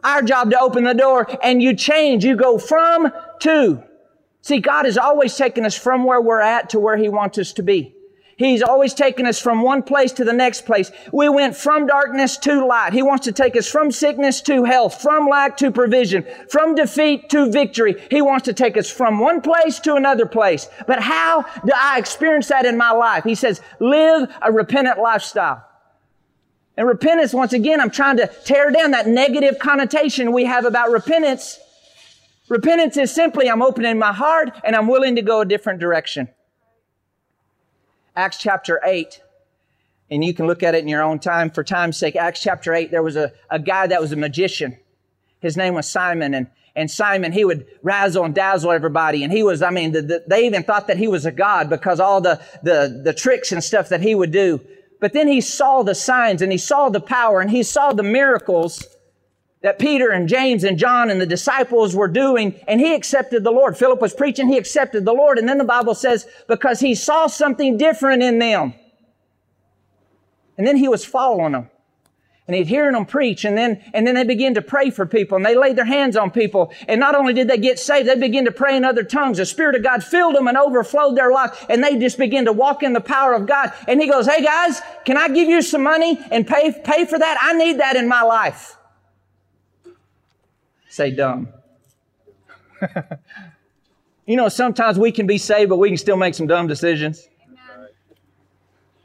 Our 0.03 0.21
job 0.21 0.51
to 0.51 0.59
open 0.59 0.83
the 0.83 0.93
door 0.93 1.27
and 1.43 1.61
you 1.61 1.75
change. 1.75 2.23
You 2.23 2.35
go 2.35 2.57
from 2.57 3.11
to. 3.41 3.83
See, 4.41 4.59
God 4.59 4.85
is 4.85 4.97
always 4.97 5.35
taking 5.35 5.65
us 5.65 5.77
from 5.77 6.03
where 6.03 6.21
we're 6.21 6.41
at 6.41 6.69
to 6.71 6.79
where 6.79 6.97
He 6.97 7.09
wants 7.09 7.37
us 7.37 7.53
to 7.53 7.63
be. 7.63 7.95
He's 8.37 8.63
always 8.63 8.95
taken 8.95 9.27
us 9.27 9.39
from 9.39 9.61
one 9.61 9.83
place 9.83 10.11
to 10.13 10.23
the 10.23 10.33
next 10.33 10.65
place. 10.65 10.91
We 11.13 11.29
went 11.29 11.55
from 11.55 11.85
darkness 11.85 12.37
to 12.37 12.65
light. 12.65 12.91
He 12.91 13.03
wants 13.03 13.25
to 13.25 13.31
take 13.31 13.55
us 13.55 13.67
from 13.67 13.91
sickness 13.91 14.41
to 14.41 14.63
health, 14.63 14.99
from 14.99 15.27
lack 15.27 15.57
to 15.57 15.69
provision, 15.69 16.25
from 16.49 16.73
defeat 16.73 17.29
to 17.29 17.51
victory. 17.51 18.01
He 18.09 18.23
wants 18.23 18.45
to 18.45 18.53
take 18.53 18.77
us 18.77 18.89
from 18.89 19.19
one 19.19 19.41
place 19.41 19.79
to 19.81 19.93
another 19.93 20.25
place. 20.25 20.67
But 20.87 21.01
how 21.01 21.43
do 21.63 21.71
I 21.75 21.99
experience 21.99 22.47
that 22.47 22.65
in 22.65 22.77
my 22.77 22.89
life? 22.89 23.23
He 23.23 23.35
says, 23.35 23.61
live 23.79 24.27
a 24.41 24.51
repentant 24.51 24.97
lifestyle. 24.97 25.63
And 26.77 26.87
repentance, 26.87 27.33
once 27.33 27.53
again, 27.53 27.81
I'm 27.81 27.91
trying 27.91 28.17
to 28.17 28.27
tear 28.45 28.71
down 28.71 28.91
that 28.91 29.07
negative 29.07 29.59
connotation 29.59 30.31
we 30.31 30.45
have 30.45 30.65
about 30.65 30.91
repentance. 30.91 31.59
Repentance 32.49 32.97
is 32.97 33.13
simply 33.13 33.49
I'm 33.49 33.61
opening 33.61 33.99
my 33.99 34.13
heart 34.13 34.51
and 34.63 34.75
I'm 34.75 34.87
willing 34.87 35.15
to 35.15 35.21
go 35.21 35.41
a 35.41 35.45
different 35.45 35.79
direction. 35.79 36.27
Acts 38.15 38.37
chapter 38.37 38.81
8, 38.83 39.21
and 40.09 40.23
you 40.23 40.33
can 40.33 40.45
look 40.45 40.63
at 40.63 40.75
it 40.75 40.79
in 40.79 40.89
your 40.89 41.01
own 41.01 41.19
time 41.19 41.49
for 41.49 41.63
time's 41.63 41.97
sake. 41.97 42.17
Acts 42.17 42.41
chapter 42.41 42.73
8, 42.73 42.91
there 42.91 43.01
was 43.01 43.15
a, 43.15 43.31
a 43.49 43.57
guy 43.57 43.87
that 43.87 44.01
was 44.01 44.11
a 44.11 44.17
magician. 44.17 44.77
His 45.39 45.55
name 45.55 45.75
was 45.75 45.89
Simon, 45.89 46.33
and, 46.33 46.47
and 46.75 46.91
Simon, 46.91 47.31
he 47.31 47.45
would 47.45 47.65
razzle 47.81 48.25
and 48.25 48.35
dazzle 48.35 48.71
everybody. 48.71 49.23
And 49.23 49.31
he 49.31 49.43
was, 49.43 49.61
I 49.61 49.69
mean, 49.69 49.93
the, 49.93 50.01
the, 50.01 50.23
they 50.27 50.45
even 50.45 50.63
thought 50.63 50.87
that 50.87 50.97
he 50.97 51.07
was 51.07 51.25
a 51.25 51.31
god 51.31 51.69
because 51.69 52.01
all 52.01 52.19
the, 52.19 52.41
the, 52.63 53.01
the 53.01 53.13
tricks 53.13 53.53
and 53.53 53.63
stuff 53.63 53.87
that 53.89 54.01
he 54.01 54.13
would 54.13 54.31
do. 54.31 54.59
But 55.01 55.13
then 55.13 55.27
he 55.27 55.41
saw 55.41 55.81
the 55.81 55.95
signs 55.95 56.41
and 56.41 56.51
he 56.51 56.57
saw 56.57 56.87
the 56.87 57.01
power 57.01 57.41
and 57.41 57.51
he 57.51 57.63
saw 57.63 57.91
the 57.91 58.03
miracles 58.03 58.85
that 59.61 59.79
Peter 59.79 60.11
and 60.11 60.29
James 60.29 60.63
and 60.63 60.77
John 60.77 61.09
and 61.09 61.19
the 61.19 61.25
disciples 61.25 61.95
were 61.95 62.07
doing, 62.07 62.59
and 62.67 62.79
he 62.79 62.95
accepted 62.95 63.43
the 63.43 63.51
Lord. 63.51 63.77
Philip 63.77 64.01
was 64.01 64.13
preaching, 64.13 64.47
he 64.47 64.57
accepted 64.57 65.05
the 65.05 65.13
Lord, 65.13 65.37
and 65.37 65.47
then 65.47 65.59
the 65.59 65.63
Bible 65.63 65.93
says, 65.93 66.25
because 66.47 66.79
he 66.79 66.95
saw 66.95 67.27
something 67.27 67.77
different 67.77 68.23
in 68.23 68.39
them. 68.39 68.73
And 70.57 70.65
then 70.65 70.77
he 70.77 70.87
was 70.87 71.05
following 71.05 71.51
them. 71.51 71.69
And 72.51 72.57
he'd 72.57 72.67
hearing 72.67 72.91
them 72.91 73.05
preach, 73.05 73.45
and 73.45 73.57
then, 73.57 73.81
and 73.93 74.05
then 74.05 74.15
they 74.15 74.25
began 74.25 74.55
to 74.55 74.61
pray 74.61 74.89
for 74.89 75.05
people, 75.05 75.37
and 75.37 75.45
they 75.45 75.55
laid 75.55 75.77
their 75.77 75.85
hands 75.85 76.17
on 76.17 76.31
people. 76.31 76.73
And 76.85 76.99
not 76.99 77.15
only 77.15 77.31
did 77.31 77.47
they 77.47 77.57
get 77.57 77.79
saved, 77.79 78.09
they 78.09 78.15
began 78.15 78.43
to 78.43 78.51
pray 78.51 78.75
in 78.75 78.83
other 78.83 79.05
tongues. 79.05 79.37
The 79.37 79.45
Spirit 79.45 79.73
of 79.75 79.83
God 79.83 80.03
filled 80.03 80.35
them 80.35 80.49
and 80.49 80.57
overflowed 80.57 81.15
their 81.15 81.31
life, 81.31 81.65
and 81.69 81.81
they 81.81 81.97
just 81.97 82.17
began 82.17 82.43
to 82.43 82.51
walk 82.51 82.83
in 82.83 82.91
the 82.91 82.99
power 82.99 83.33
of 83.33 83.47
God. 83.47 83.71
And 83.87 84.01
he 84.01 84.09
goes, 84.09 84.27
Hey 84.27 84.43
guys, 84.43 84.81
can 85.05 85.15
I 85.15 85.29
give 85.29 85.47
you 85.47 85.61
some 85.61 85.81
money 85.81 86.19
and 86.29 86.45
pay, 86.45 86.73
pay 86.83 87.05
for 87.05 87.17
that? 87.17 87.37
I 87.41 87.53
need 87.53 87.79
that 87.79 87.95
in 87.95 88.09
my 88.09 88.21
life. 88.21 88.75
Say 90.89 91.11
dumb. 91.11 91.47
you 94.25 94.35
know, 94.35 94.49
sometimes 94.49 94.99
we 94.99 95.13
can 95.13 95.25
be 95.25 95.37
saved, 95.37 95.69
but 95.69 95.77
we 95.77 95.87
can 95.87 95.97
still 95.97 96.17
make 96.17 96.35
some 96.35 96.47
dumb 96.47 96.67
decisions. 96.67 97.29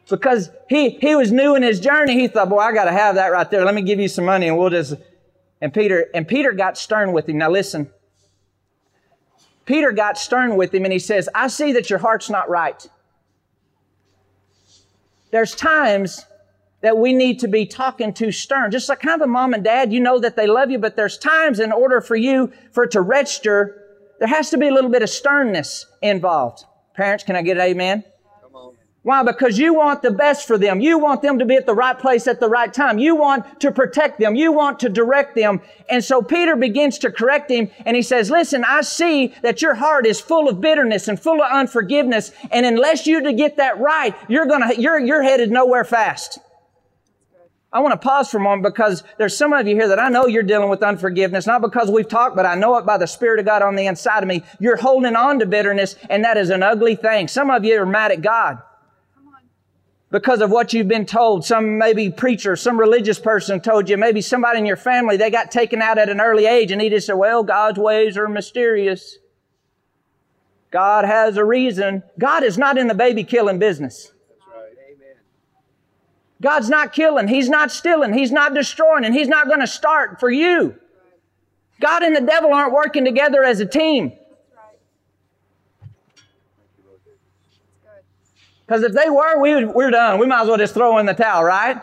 Because 0.08 0.50
he, 0.68 0.90
he 0.90 1.16
was 1.16 1.32
new 1.32 1.56
in 1.56 1.62
his 1.62 1.80
journey. 1.80 2.14
He 2.14 2.28
thought, 2.28 2.48
boy, 2.48 2.58
I 2.58 2.72
got 2.72 2.84
to 2.84 2.92
have 2.92 3.16
that 3.16 3.28
right 3.28 3.50
there. 3.50 3.64
Let 3.64 3.74
me 3.74 3.82
give 3.82 3.98
you 3.98 4.08
some 4.08 4.24
money 4.24 4.48
and 4.48 4.56
we'll 4.56 4.70
just. 4.70 4.94
And 5.60 5.72
Peter, 5.72 6.06
and 6.14 6.28
Peter 6.28 6.52
got 6.52 6.78
stern 6.78 7.12
with 7.12 7.28
him. 7.28 7.38
Now 7.38 7.50
listen. 7.50 7.90
Peter 9.64 9.90
got 9.90 10.16
stern 10.16 10.56
with 10.56 10.72
him 10.72 10.84
and 10.84 10.92
he 10.92 10.98
says, 10.98 11.28
I 11.34 11.48
see 11.48 11.72
that 11.72 11.90
your 11.90 11.98
heart's 11.98 12.30
not 12.30 12.48
right. 12.48 12.86
There's 15.32 15.54
times 15.54 16.24
that 16.82 16.98
we 16.98 17.12
need 17.12 17.40
to 17.40 17.48
be 17.48 17.66
talking 17.66 18.12
to 18.14 18.30
stern. 18.30 18.70
Just 18.70 18.88
like 18.88 19.00
kind 19.00 19.20
of 19.20 19.28
a 19.28 19.30
mom 19.30 19.54
and 19.54 19.64
dad, 19.64 19.92
you 19.92 19.98
know 19.98 20.20
that 20.20 20.36
they 20.36 20.46
love 20.46 20.70
you, 20.70 20.78
but 20.78 20.94
there's 20.94 21.18
times 21.18 21.58
in 21.58 21.72
order 21.72 22.00
for 22.00 22.14
you, 22.14 22.52
for 22.70 22.84
it 22.84 22.92
to 22.92 23.00
register, 23.00 23.82
there 24.20 24.28
has 24.28 24.50
to 24.50 24.58
be 24.58 24.68
a 24.68 24.72
little 24.72 24.90
bit 24.90 25.02
of 25.02 25.10
sternness 25.10 25.86
involved. 26.00 26.64
Parents, 26.94 27.24
can 27.24 27.34
I 27.34 27.42
get 27.42 27.56
an 27.56 27.62
amen? 27.64 28.04
Why? 29.06 29.22
Because 29.22 29.56
you 29.56 29.72
want 29.72 30.02
the 30.02 30.10
best 30.10 30.48
for 30.48 30.58
them. 30.58 30.80
You 30.80 30.98
want 30.98 31.22
them 31.22 31.38
to 31.38 31.44
be 31.44 31.54
at 31.54 31.64
the 31.64 31.76
right 31.76 31.96
place 31.96 32.26
at 32.26 32.40
the 32.40 32.48
right 32.48 32.74
time. 32.74 32.98
You 32.98 33.14
want 33.14 33.60
to 33.60 33.70
protect 33.70 34.18
them. 34.18 34.34
You 34.34 34.50
want 34.50 34.80
to 34.80 34.88
direct 34.88 35.36
them. 35.36 35.60
And 35.88 36.02
so 36.02 36.20
Peter 36.20 36.56
begins 36.56 36.98
to 36.98 37.12
correct 37.12 37.48
him 37.48 37.70
and 37.84 37.94
he 37.94 38.02
says, 38.02 38.32
listen, 38.32 38.64
I 38.66 38.80
see 38.80 39.32
that 39.42 39.62
your 39.62 39.76
heart 39.76 40.06
is 40.06 40.20
full 40.20 40.48
of 40.48 40.60
bitterness 40.60 41.06
and 41.06 41.20
full 41.20 41.40
of 41.40 41.48
unforgiveness. 41.52 42.32
And 42.50 42.66
unless 42.66 43.06
you 43.06 43.22
to 43.22 43.32
get 43.32 43.58
that 43.58 43.78
right, 43.78 44.12
you're 44.28 44.46
gonna, 44.46 44.74
you're, 44.76 44.98
you're 44.98 45.22
headed 45.22 45.52
nowhere 45.52 45.84
fast. 45.84 46.40
I 47.72 47.78
want 47.78 47.92
to 47.92 48.04
pause 48.04 48.28
for 48.28 48.38
a 48.38 48.42
moment 48.42 48.64
because 48.64 49.04
there's 49.18 49.36
some 49.36 49.52
of 49.52 49.68
you 49.68 49.76
here 49.76 49.86
that 49.86 50.00
I 50.00 50.08
know 50.08 50.26
you're 50.26 50.42
dealing 50.42 50.68
with 50.68 50.82
unforgiveness, 50.82 51.46
not 51.46 51.62
because 51.62 51.92
we've 51.92 52.08
talked, 52.08 52.34
but 52.34 52.44
I 52.44 52.56
know 52.56 52.76
it 52.78 52.84
by 52.84 52.98
the 52.98 53.06
Spirit 53.06 53.38
of 53.38 53.46
God 53.46 53.62
on 53.62 53.76
the 53.76 53.86
inside 53.86 54.24
of 54.24 54.28
me. 54.28 54.42
You're 54.58 54.74
holding 54.74 55.14
on 55.14 55.38
to 55.38 55.46
bitterness, 55.46 55.94
and 56.10 56.24
that 56.24 56.36
is 56.36 56.50
an 56.50 56.64
ugly 56.64 56.96
thing. 56.96 57.28
Some 57.28 57.50
of 57.50 57.64
you 57.64 57.80
are 57.80 57.86
mad 57.86 58.10
at 58.10 58.20
God 58.20 58.62
because 60.10 60.40
of 60.40 60.50
what 60.50 60.72
you've 60.72 60.88
been 60.88 61.06
told. 61.06 61.44
Some 61.44 61.78
maybe 61.78 62.10
preacher, 62.10 62.56
some 62.56 62.78
religious 62.78 63.18
person 63.18 63.60
told 63.60 63.88
you, 63.88 63.96
maybe 63.96 64.20
somebody 64.20 64.58
in 64.58 64.66
your 64.66 64.76
family, 64.76 65.16
they 65.16 65.30
got 65.30 65.50
taken 65.50 65.82
out 65.82 65.98
at 65.98 66.08
an 66.08 66.20
early 66.20 66.46
age 66.46 66.70
and 66.70 66.80
he 66.80 66.88
just 66.88 67.06
said, 67.06 67.14
well, 67.14 67.42
God's 67.42 67.78
ways 67.78 68.16
are 68.16 68.28
mysterious. 68.28 69.18
God 70.70 71.04
has 71.04 71.36
a 71.36 71.44
reason. 71.44 72.02
God 72.18 72.42
is 72.42 72.58
not 72.58 72.78
in 72.78 72.86
the 72.86 72.94
baby 72.94 73.24
killing 73.24 73.58
business. 73.58 74.12
God's 76.42 76.68
not 76.68 76.92
killing. 76.92 77.28
He's 77.28 77.48
not 77.48 77.70
stealing. 77.70 78.12
He's 78.12 78.32
not 78.32 78.54
destroying. 78.54 79.04
And 79.04 79.14
He's 79.14 79.28
not 79.28 79.46
going 79.46 79.60
to 79.60 79.66
start 79.66 80.20
for 80.20 80.30
you. 80.30 80.76
God 81.80 82.02
and 82.02 82.14
the 82.14 82.20
devil 82.20 82.52
aren't 82.52 82.72
working 82.72 83.04
together 83.04 83.42
as 83.42 83.60
a 83.60 83.66
team. 83.66 84.12
Because 88.66 88.82
if 88.82 88.92
they 88.92 89.08
were, 89.08 89.40
we 89.40 89.64
we're 89.64 89.90
done. 89.90 90.18
We 90.18 90.26
might 90.26 90.42
as 90.42 90.48
well 90.48 90.58
just 90.58 90.74
throw 90.74 90.98
in 90.98 91.06
the 91.06 91.14
towel, 91.14 91.44
right? 91.44 91.80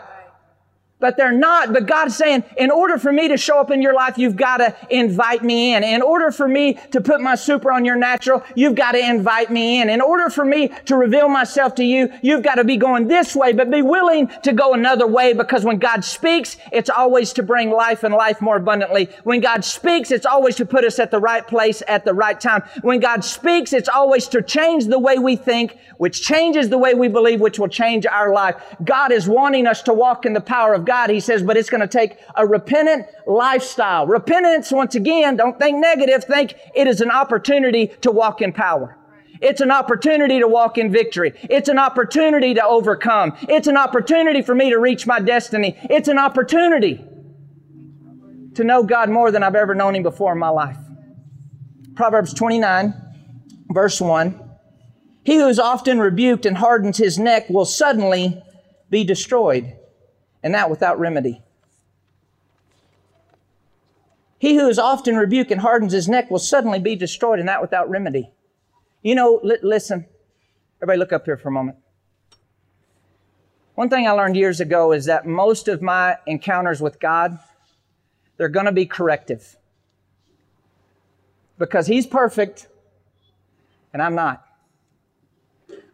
But 1.04 1.18
they're 1.18 1.32
not. 1.32 1.70
But 1.70 1.84
God's 1.84 2.16
saying, 2.16 2.44
in 2.56 2.70
order 2.70 2.96
for 2.96 3.12
me 3.12 3.28
to 3.28 3.36
show 3.36 3.60
up 3.60 3.70
in 3.70 3.82
your 3.82 3.92
life, 3.92 4.16
you've 4.16 4.36
got 4.36 4.56
to 4.56 4.74
invite 4.88 5.44
me 5.44 5.74
in. 5.74 5.84
In 5.84 6.00
order 6.00 6.30
for 6.30 6.48
me 6.48 6.78
to 6.92 7.00
put 7.02 7.20
my 7.20 7.34
super 7.34 7.70
on 7.70 7.84
your 7.84 7.96
natural, 7.96 8.42
you've 8.54 8.74
got 8.74 8.92
to 8.92 9.06
invite 9.06 9.50
me 9.50 9.82
in. 9.82 9.90
In 9.90 10.00
order 10.00 10.30
for 10.30 10.46
me 10.46 10.70
to 10.86 10.96
reveal 10.96 11.28
myself 11.28 11.74
to 11.74 11.84
you, 11.84 12.10
you've 12.22 12.42
got 12.42 12.54
to 12.54 12.64
be 12.64 12.78
going 12.78 13.06
this 13.06 13.36
way, 13.36 13.52
but 13.52 13.70
be 13.70 13.82
willing 13.82 14.28
to 14.44 14.54
go 14.54 14.72
another 14.72 15.06
way 15.06 15.34
because 15.34 15.62
when 15.62 15.76
God 15.76 16.02
speaks, 16.06 16.56
it's 16.72 16.88
always 16.88 17.34
to 17.34 17.42
bring 17.42 17.70
life 17.70 18.02
and 18.02 18.14
life 18.14 18.40
more 18.40 18.56
abundantly. 18.56 19.10
When 19.24 19.40
God 19.40 19.62
speaks, 19.62 20.10
it's 20.10 20.24
always 20.24 20.56
to 20.56 20.64
put 20.64 20.84
us 20.84 20.98
at 20.98 21.10
the 21.10 21.20
right 21.20 21.46
place 21.46 21.82
at 21.86 22.06
the 22.06 22.14
right 22.14 22.40
time. 22.40 22.62
When 22.80 22.98
God 22.98 23.26
speaks, 23.26 23.74
it's 23.74 23.90
always 23.90 24.26
to 24.28 24.40
change 24.40 24.86
the 24.86 24.98
way 24.98 25.18
we 25.18 25.36
think, 25.36 25.76
which 25.98 26.22
changes 26.22 26.70
the 26.70 26.78
way 26.78 26.94
we 26.94 27.08
believe, 27.08 27.42
which 27.42 27.58
will 27.58 27.68
change 27.68 28.06
our 28.06 28.32
life. 28.32 28.56
God 28.82 29.12
is 29.12 29.28
wanting 29.28 29.66
us 29.66 29.82
to 29.82 29.92
walk 29.92 30.24
in 30.24 30.32
the 30.32 30.40
power 30.40 30.72
of 30.72 30.86
God. 30.86 30.93
God. 30.94 31.10
He 31.10 31.18
says, 31.18 31.42
but 31.42 31.56
it's 31.56 31.70
going 31.70 31.80
to 31.80 31.88
take 31.88 32.18
a 32.36 32.46
repentant 32.46 33.06
lifestyle. 33.26 34.06
Repentance, 34.06 34.70
once 34.70 34.94
again, 34.94 35.36
don't 35.36 35.58
think 35.58 35.78
negative. 35.78 36.22
Think 36.24 36.54
it 36.74 36.86
is 36.86 37.00
an 37.00 37.10
opportunity 37.10 37.88
to 38.02 38.12
walk 38.12 38.40
in 38.40 38.52
power. 38.52 38.96
It's 39.40 39.60
an 39.60 39.72
opportunity 39.72 40.38
to 40.38 40.46
walk 40.46 40.78
in 40.78 40.92
victory. 40.92 41.32
It's 41.50 41.68
an 41.68 41.78
opportunity 41.78 42.54
to 42.54 42.64
overcome. 42.64 43.36
It's 43.48 43.66
an 43.66 43.76
opportunity 43.76 44.40
for 44.40 44.54
me 44.54 44.70
to 44.70 44.78
reach 44.78 45.04
my 45.04 45.18
destiny. 45.18 45.76
It's 45.90 46.08
an 46.08 46.18
opportunity 46.18 47.04
to 48.54 48.62
know 48.62 48.84
God 48.84 49.10
more 49.10 49.32
than 49.32 49.42
I've 49.42 49.56
ever 49.56 49.74
known 49.74 49.96
Him 49.96 50.04
before 50.04 50.32
in 50.32 50.38
my 50.38 50.50
life. 50.50 50.78
Proverbs 51.96 52.32
29, 52.32 52.94
verse 53.70 54.00
1. 54.00 54.40
He 55.24 55.36
who 55.38 55.48
is 55.48 55.58
often 55.58 55.98
rebuked 55.98 56.46
and 56.46 56.56
hardens 56.56 56.98
his 56.98 57.18
neck 57.18 57.50
will 57.50 57.64
suddenly 57.64 58.40
be 58.90 59.02
destroyed 59.02 59.72
and 60.44 60.54
that 60.54 60.70
without 60.70 61.00
remedy. 61.00 61.42
He 64.38 64.54
who 64.54 64.68
is 64.68 64.78
often 64.78 65.16
rebuked 65.16 65.50
and 65.50 65.60
hardens 65.60 65.92
his 65.92 66.08
neck 66.08 66.30
will 66.30 66.38
suddenly 66.38 66.78
be 66.78 66.94
destroyed, 66.94 67.40
and 67.40 67.48
that 67.48 67.60
without 67.60 67.90
remedy. 67.90 68.30
You 69.02 69.16
know, 69.16 69.40
li- 69.42 69.58
listen, 69.62 70.06
everybody 70.78 70.98
look 71.00 71.12
up 71.12 71.24
here 71.24 71.36
for 71.36 71.48
a 71.48 71.52
moment. 71.52 71.78
One 73.74 73.88
thing 73.88 74.06
I 74.06 74.12
learned 74.12 74.36
years 74.36 74.60
ago 74.60 74.92
is 74.92 75.06
that 75.06 75.26
most 75.26 75.66
of 75.66 75.82
my 75.82 76.16
encounters 76.26 76.80
with 76.80 77.00
God, 77.00 77.40
they're 78.36 78.48
going 78.48 78.66
to 78.66 78.72
be 78.72 78.86
corrective. 78.86 79.56
Because 81.58 81.88
He's 81.88 82.06
perfect 82.06 82.68
and 83.94 84.02
I'm 84.02 84.14
not. 84.14 84.44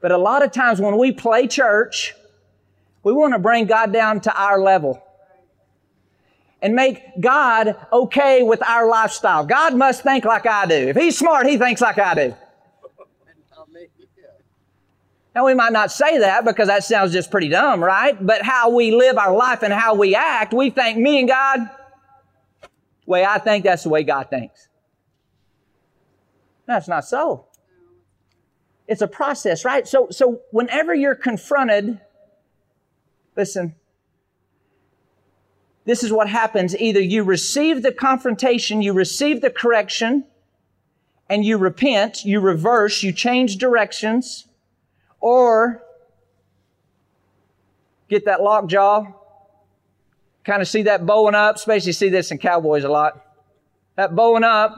But 0.01 0.11
a 0.11 0.19
lot 0.19 0.43
of 0.43 0.51
times 0.51 0.81
when 0.81 0.97
we 0.97 1.13
play 1.13 1.47
church, 1.47 2.15
we 3.03 3.13
want 3.13 3.33
to 3.35 3.39
bring 3.39 3.67
God 3.67 3.93
down 3.93 4.21
to 4.23 4.35
our 4.35 4.61
level 4.61 5.03
and 6.63 6.75
make 6.75 7.03
God 7.21 7.75
okay 7.93 8.43
with 8.43 8.63
our 8.63 8.89
lifestyle. 8.89 9.47
God 9.47 9.75
must 9.75 10.03
think 10.03 10.25
like 10.25 10.47
I 10.47 10.67
do. 10.67 10.75
If 10.75 10.97
He's 10.97 11.19
smart, 11.19 11.47
He 11.47 11.57
thinks 11.57 11.81
like 11.81 11.99
I 11.99 12.15
do. 12.15 12.35
Now, 15.35 15.47
we 15.47 15.55
might 15.55 15.73
not 15.73 15.93
say 15.93 16.19
that 16.19 16.45
because 16.45 16.67
that 16.67 16.83
sounds 16.83 17.13
just 17.13 17.31
pretty 17.31 17.49
dumb, 17.49 17.83
right? 17.83 18.17
But 18.25 18.43
how 18.43 18.71
we 18.71 18.91
live 18.91 19.17
our 19.17 19.35
life 19.35 19.63
and 19.63 19.73
how 19.73 19.95
we 19.95 20.15
act, 20.17 20.53
we 20.53 20.71
think 20.71 20.99
me 20.99 21.21
and 21.21 21.29
God, 21.29 21.61
the 22.61 22.69
way 23.07 23.25
I 23.25 23.39
think, 23.39 23.65
that's 23.65 23.85
the 23.85 23.91
way 23.91 24.03
God 24.03 24.29
thinks. 24.29 24.69
That's 26.67 26.89
not 26.89 27.05
so. 27.05 27.47
It's 28.89 29.03
a 29.03 29.09
process, 29.09 29.65
right? 29.65 29.87
So, 29.87 30.09
so 30.11 30.41
whenever 30.51 30.93
you're 30.93 31.15
confronted, 31.15 32.01
listen, 33.41 33.75
this 35.87 36.03
is 36.03 36.13
what 36.13 36.29
happens. 36.29 36.77
Either 36.77 37.01
you 37.01 37.23
receive 37.25 37.83
the 37.83 37.91
confrontation, 37.91 38.83
you 38.83 38.93
receive 38.93 39.41
the 39.41 39.49
correction, 39.49 40.25
and 41.31 41.43
you 41.43 41.57
repent, 41.57 42.23
you 42.23 42.39
reverse, 42.39 43.03
you 43.03 43.13
change 43.13 43.57
directions, 43.57 44.47
or 45.21 45.83
get 48.11 48.27
that 48.27 48.43
lockjaw, 48.43 49.07
kind 50.45 50.61
of 50.61 50.69
see 50.69 50.83
that 50.83 51.07
bowing 51.07 51.35
up, 51.35 51.57
especially 51.57 51.93
see 51.93 52.11
this 52.11 52.31
in 52.31 52.37
cowboys 52.37 52.85
a 52.85 52.91
lot. 52.91 53.25
That 53.97 54.15
bowing 54.15 54.45
up, 54.45 54.71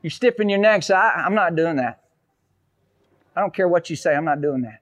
you 0.00 0.10
stiffen 0.10 0.48
your 0.48 0.60
neck, 0.60 0.84
so 0.84 0.94
I, 0.94 1.24
I'm 1.26 1.34
not 1.34 1.56
doing 1.56 1.76
that. 1.76 2.04
I 3.34 3.40
don't 3.40 3.52
care 3.52 3.66
what 3.66 3.90
you 3.90 3.96
say, 3.96 4.14
I'm 4.14 4.24
not 4.24 4.40
doing 4.40 4.62
that. 4.62 4.80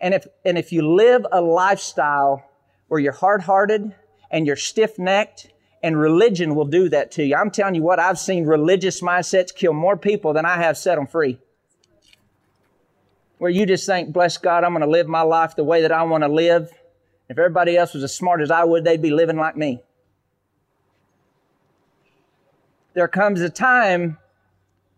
And 0.00 0.14
if, 0.14 0.26
and 0.44 0.56
if 0.56 0.72
you 0.72 0.94
live 0.94 1.26
a 1.32 1.40
lifestyle 1.40 2.44
where 2.88 3.00
you're 3.00 3.12
hard 3.12 3.42
hearted 3.42 3.94
and 4.30 4.46
you're 4.46 4.56
stiff 4.56 4.98
necked, 4.98 5.48
and 5.82 5.98
religion 5.98 6.54
will 6.54 6.64
do 6.64 6.88
that 6.88 7.12
to 7.12 7.24
you. 7.24 7.36
I'm 7.36 7.50
telling 7.50 7.74
you 7.74 7.82
what, 7.82 8.00
I've 8.00 8.18
seen 8.18 8.46
religious 8.46 9.00
mindsets 9.00 9.54
kill 9.54 9.72
more 9.72 9.96
people 9.96 10.32
than 10.32 10.44
I 10.44 10.56
have 10.56 10.76
set 10.76 10.96
them 10.96 11.06
free. 11.06 11.38
Where 13.38 13.50
you 13.50 13.66
just 13.66 13.86
think, 13.86 14.12
bless 14.12 14.36
God, 14.36 14.64
I'm 14.64 14.72
going 14.72 14.82
to 14.82 14.90
live 14.90 15.06
my 15.06 15.22
life 15.22 15.54
the 15.54 15.64
way 15.64 15.82
that 15.82 15.92
I 15.92 16.02
want 16.02 16.24
to 16.24 16.28
live. 16.28 16.72
If 17.28 17.38
everybody 17.38 17.76
else 17.76 17.94
was 17.94 18.02
as 18.02 18.14
smart 18.14 18.40
as 18.40 18.50
I 18.50 18.64
would, 18.64 18.84
they'd 18.84 19.00
be 19.00 19.10
living 19.10 19.36
like 19.36 19.56
me. 19.56 19.80
There 22.94 23.06
comes 23.06 23.40
a 23.40 23.50
time 23.50 24.18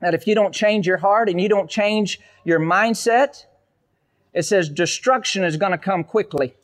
that 0.00 0.14
if 0.14 0.26
you 0.26 0.34
don't 0.34 0.54
change 0.54 0.86
your 0.86 0.96
heart 0.96 1.28
and 1.28 1.38
you 1.38 1.50
don't 1.50 1.68
change 1.68 2.20
your 2.44 2.58
mindset, 2.58 3.44
it 4.32 4.42
says 4.44 4.68
destruction 4.68 5.44
is 5.44 5.56
going 5.56 5.72
to 5.72 5.78
come 5.78 6.04
quickly. 6.04 6.54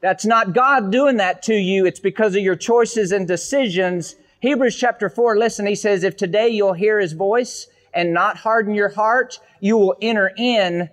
That's 0.00 0.24
not 0.24 0.54
God 0.54 0.90
doing 0.90 1.18
that 1.18 1.42
to 1.42 1.54
you. 1.54 1.84
It's 1.84 2.00
because 2.00 2.34
of 2.34 2.42
your 2.42 2.56
choices 2.56 3.12
and 3.12 3.28
decisions. 3.28 4.16
Hebrews 4.40 4.76
chapter 4.76 5.10
4, 5.10 5.36
listen, 5.36 5.66
he 5.66 5.74
says, 5.74 6.04
if 6.04 6.16
today 6.16 6.48
you'll 6.48 6.72
hear 6.72 6.98
his 6.98 7.12
voice 7.12 7.66
and 7.92 8.14
not 8.14 8.38
harden 8.38 8.74
your 8.74 8.88
heart, 8.88 9.38
you 9.60 9.76
will 9.76 9.96
enter 10.00 10.32
in 10.36 10.88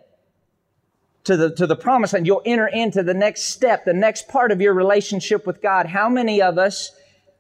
to 1.24 1.38
the, 1.38 1.54
to 1.56 1.68
the 1.68 1.76
promise 1.76 2.14
and 2.14 2.26
you'll 2.26 2.42
enter 2.46 2.68
into 2.68 3.04
the 3.04 3.14
next 3.14 3.44
step, 3.44 3.86
the 3.86 3.94
next 3.94 4.28
part 4.28 4.52
of 4.52 4.60
your 4.60 4.74
relationship 4.74 5.46
with 5.46 5.62
God. 5.62 5.86
How 5.86 6.10
many 6.10 6.42
of 6.42 6.58
us 6.58 6.92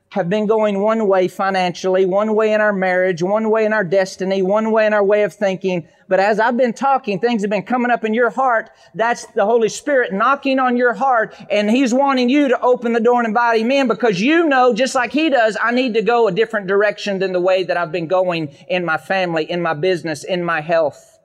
have 0.09 0.29
been 0.29 0.47
going 0.47 0.79
one 0.79 1.07
way 1.07 1.27
financially, 1.27 2.05
one 2.05 2.33
way 2.33 2.53
in 2.53 2.61
our 2.61 2.71
marriage, 2.71 3.21
one 3.21 3.49
way 3.49 3.65
in 3.65 3.73
our 3.73 3.83
destiny, 3.83 4.41
one 4.41 4.71
way 4.71 4.85
in 4.85 4.93
our 4.93 5.03
way 5.03 5.23
of 5.23 5.33
thinking. 5.33 5.87
But 6.07 6.21
as 6.21 6.39
I've 6.39 6.55
been 6.55 6.71
talking, 6.71 7.19
things 7.19 7.41
have 7.41 7.49
been 7.49 7.63
coming 7.63 7.91
up 7.91 8.05
in 8.05 8.13
your 8.13 8.29
heart. 8.29 8.69
That's 8.95 9.25
the 9.27 9.45
Holy 9.45 9.67
Spirit 9.67 10.13
knocking 10.13 10.59
on 10.59 10.77
your 10.77 10.93
heart 10.93 11.35
and 11.49 11.69
He's 11.69 11.93
wanting 11.93 12.29
you 12.29 12.47
to 12.47 12.61
open 12.61 12.93
the 12.93 13.01
door 13.01 13.19
and 13.19 13.27
invite 13.27 13.59
Him 13.59 13.71
in 13.71 13.87
because 13.87 14.21
you 14.21 14.47
know, 14.47 14.73
just 14.73 14.95
like 14.95 15.11
He 15.11 15.29
does, 15.29 15.57
I 15.61 15.71
need 15.71 15.93
to 15.95 16.01
go 16.01 16.27
a 16.27 16.31
different 16.31 16.67
direction 16.67 17.19
than 17.19 17.33
the 17.33 17.41
way 17.41 17.63
that 17.63 17.75
I've 17.75 17.91
been 17.91 18.07
going 18.07 18.55
in 18.69 18.85
my 18.85 18.97
family, 18.97 19.49
in 19.49 19.61
my 19.61 19.73
business, 19.73 20.23
in 20.23 20.43
my 20.43 20.61
health. 20.61 21.19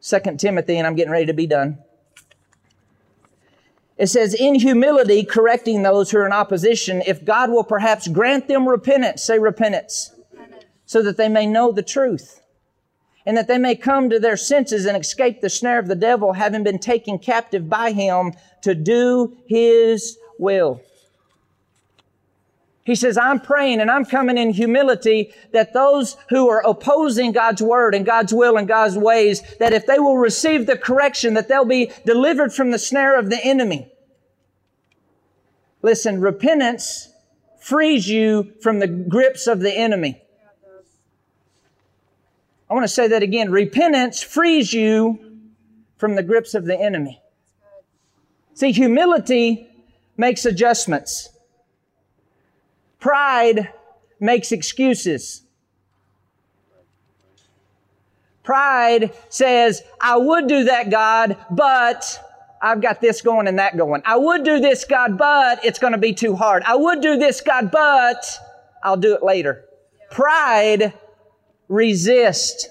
Second 0.00 0.40
Timothy, 0.40 0.76
and 0.78 0.86
I'm 0.86 0.96
getting 0.96 1.12
ready 1.12 1.26
to 1.26 1.34
be 1.34 1.46
done. 1.46 1.78
It 3.98 4.06
says, 4.06 4.32
in 4.32 4.54
humility, 4.54 5.24
correcting 5.24 5.82
those 5.82 6.10
who 6.10 6.18
are 6.18 6.26
in 6.26 6.32
opposition, 6.32 7.02
if 7.04 7.24
God 7.24 7.50
will 7.50 7.64
perhaps 7.64 8.06
grant 8.06 8.46
them 8.46 8.68
repentance, 8.68 9.24
say 9.24 9.40
repentance, 9.40 10.14
so 10.86 11.02
that 11.02 11.16
they 11.16 11.28
may 11.28 11.46
know 11.46 11.72
the 11.72 11.82
truth, 11.82 12.40
and 13.26 13.36
that 13.36 13.48
they 13.48 13.58
may 13.58 13.74
come 13.74 14.08
to 14.08 14.20
their 14.20 14.36
senses 14.36 14.86
and 14.86 14.96
escape 14.96 15.40
the 15.40 15.50
snare 15.50 15.80
of 15.80 15.88
the 15.88 15.96
devil, 15.96 16.32
having 16.32 16.62
been 16.62 16.78
taken 16.78 17.18
captive 17.18 17.68
by 17.68 17.90
him 17.90 18.34
to 18.62 18.74
do 18.74 19.36
his 19.48 20.16
will. 20.38 20.80
He 22.88 22.94
says, 22.94 23.18
I'm 23.18 23.38
praying 23.38 23.82
and 23.82 23.90
I'm 23.90 24.06
coming 24.06 24.38
in 24.38 24.54
humility 24.54 25.34
that 25.52 25.74
those 25.74 26.16
who 26.30 26.48
are 26.48 26.66
opposing 26.66 27.32
God's 27.32 27.60
word 27.60 27.94
and 27.94 28.06
God's 28.06 28.32
will 28.32 28.56
and 28.56 28.66
God's 28.66 28.96
ways, 28.96 29.42
that 29.58 29.74
if 29.74 29.84
they 29.84 29.98
will 29.98 30.16
receive 30.16 30.64
the 30.64 30.78
correction, 30.78 31.34
that 31.34 31.48
they'll 31.48 31.66
be 31.66 31.92
delivered 32.06 32.50
from 32.50 32.70
the 32.70 32.78
snare 32.78 33.18
of 33.18 33.28
the 33.28 33.44
enemy. 33.44 33.92
Listen, 35.82 36.22
repentance 36.22 37.12
frees 37.60 38.08
you 38.08 38.54
from 38.62 38.78
the 38.78 38.88
grips 38.88 39.46
of 39.46 39.60
the 39.60 39.76
enemy. 39.76 40.22
I 42.70 42.72
want 42.72 42.84
to 42.84 42.88
say 42.88 43.06
that 43.08 43.22
again. 43.22 43.50
Repentance 43.52 44.22
frees 44.22 44.72
you 44.72 45.42
from 45.98 46.14
the 46.14 46.22
grips 46.22 46.54
of 46.54 46.64
the 46.64 46.80
enemy. 46.80 47.20
See, 48.54 48.72
humility 48.72 49.68
makes 50.16 50.46
adjustments. 50.46 51.28
Pride 52.98 53.72
makes 54.20 54.52
excuses. 54.52 55.42
Pride 58.42 59.12
says, 59.28 59.82
I 60.00 60.16
would 60.16 60.48
do 60.48 60.64
that, 60.64 60.90
God, 60.90 61.36
but 61.50 62.04
I've 62.62 62.80
got 62.80 63.00
this 63.00 63.20
going 63.20 63.46
and 63.46 63.58
that 63.58 63.76
going. 63.76 64.02
I 64.04 64.16
would 64.16 64.42
do 64.42 64.58
this, 64.58 64.84
God, 64.84 65.18
but 65.18 65.64
it's 65.64 65.78
going 65.78 65.92
to 65.92 65.98
be 65.98 66.14
too 66.14 66.34
hard. 66.34 66.62
I 66.64 66.74
would 66.74 67.00
do 67.00 67.16
this, 67.16 67.40
God, 67.40 67.70
but 67.70 68.24
I'll 68.82 68.96
do 68.96 69.14
it 69.14 69.22
later. 69.22 69.64
Pride 70.10 70.94
resists. 71.68 72.68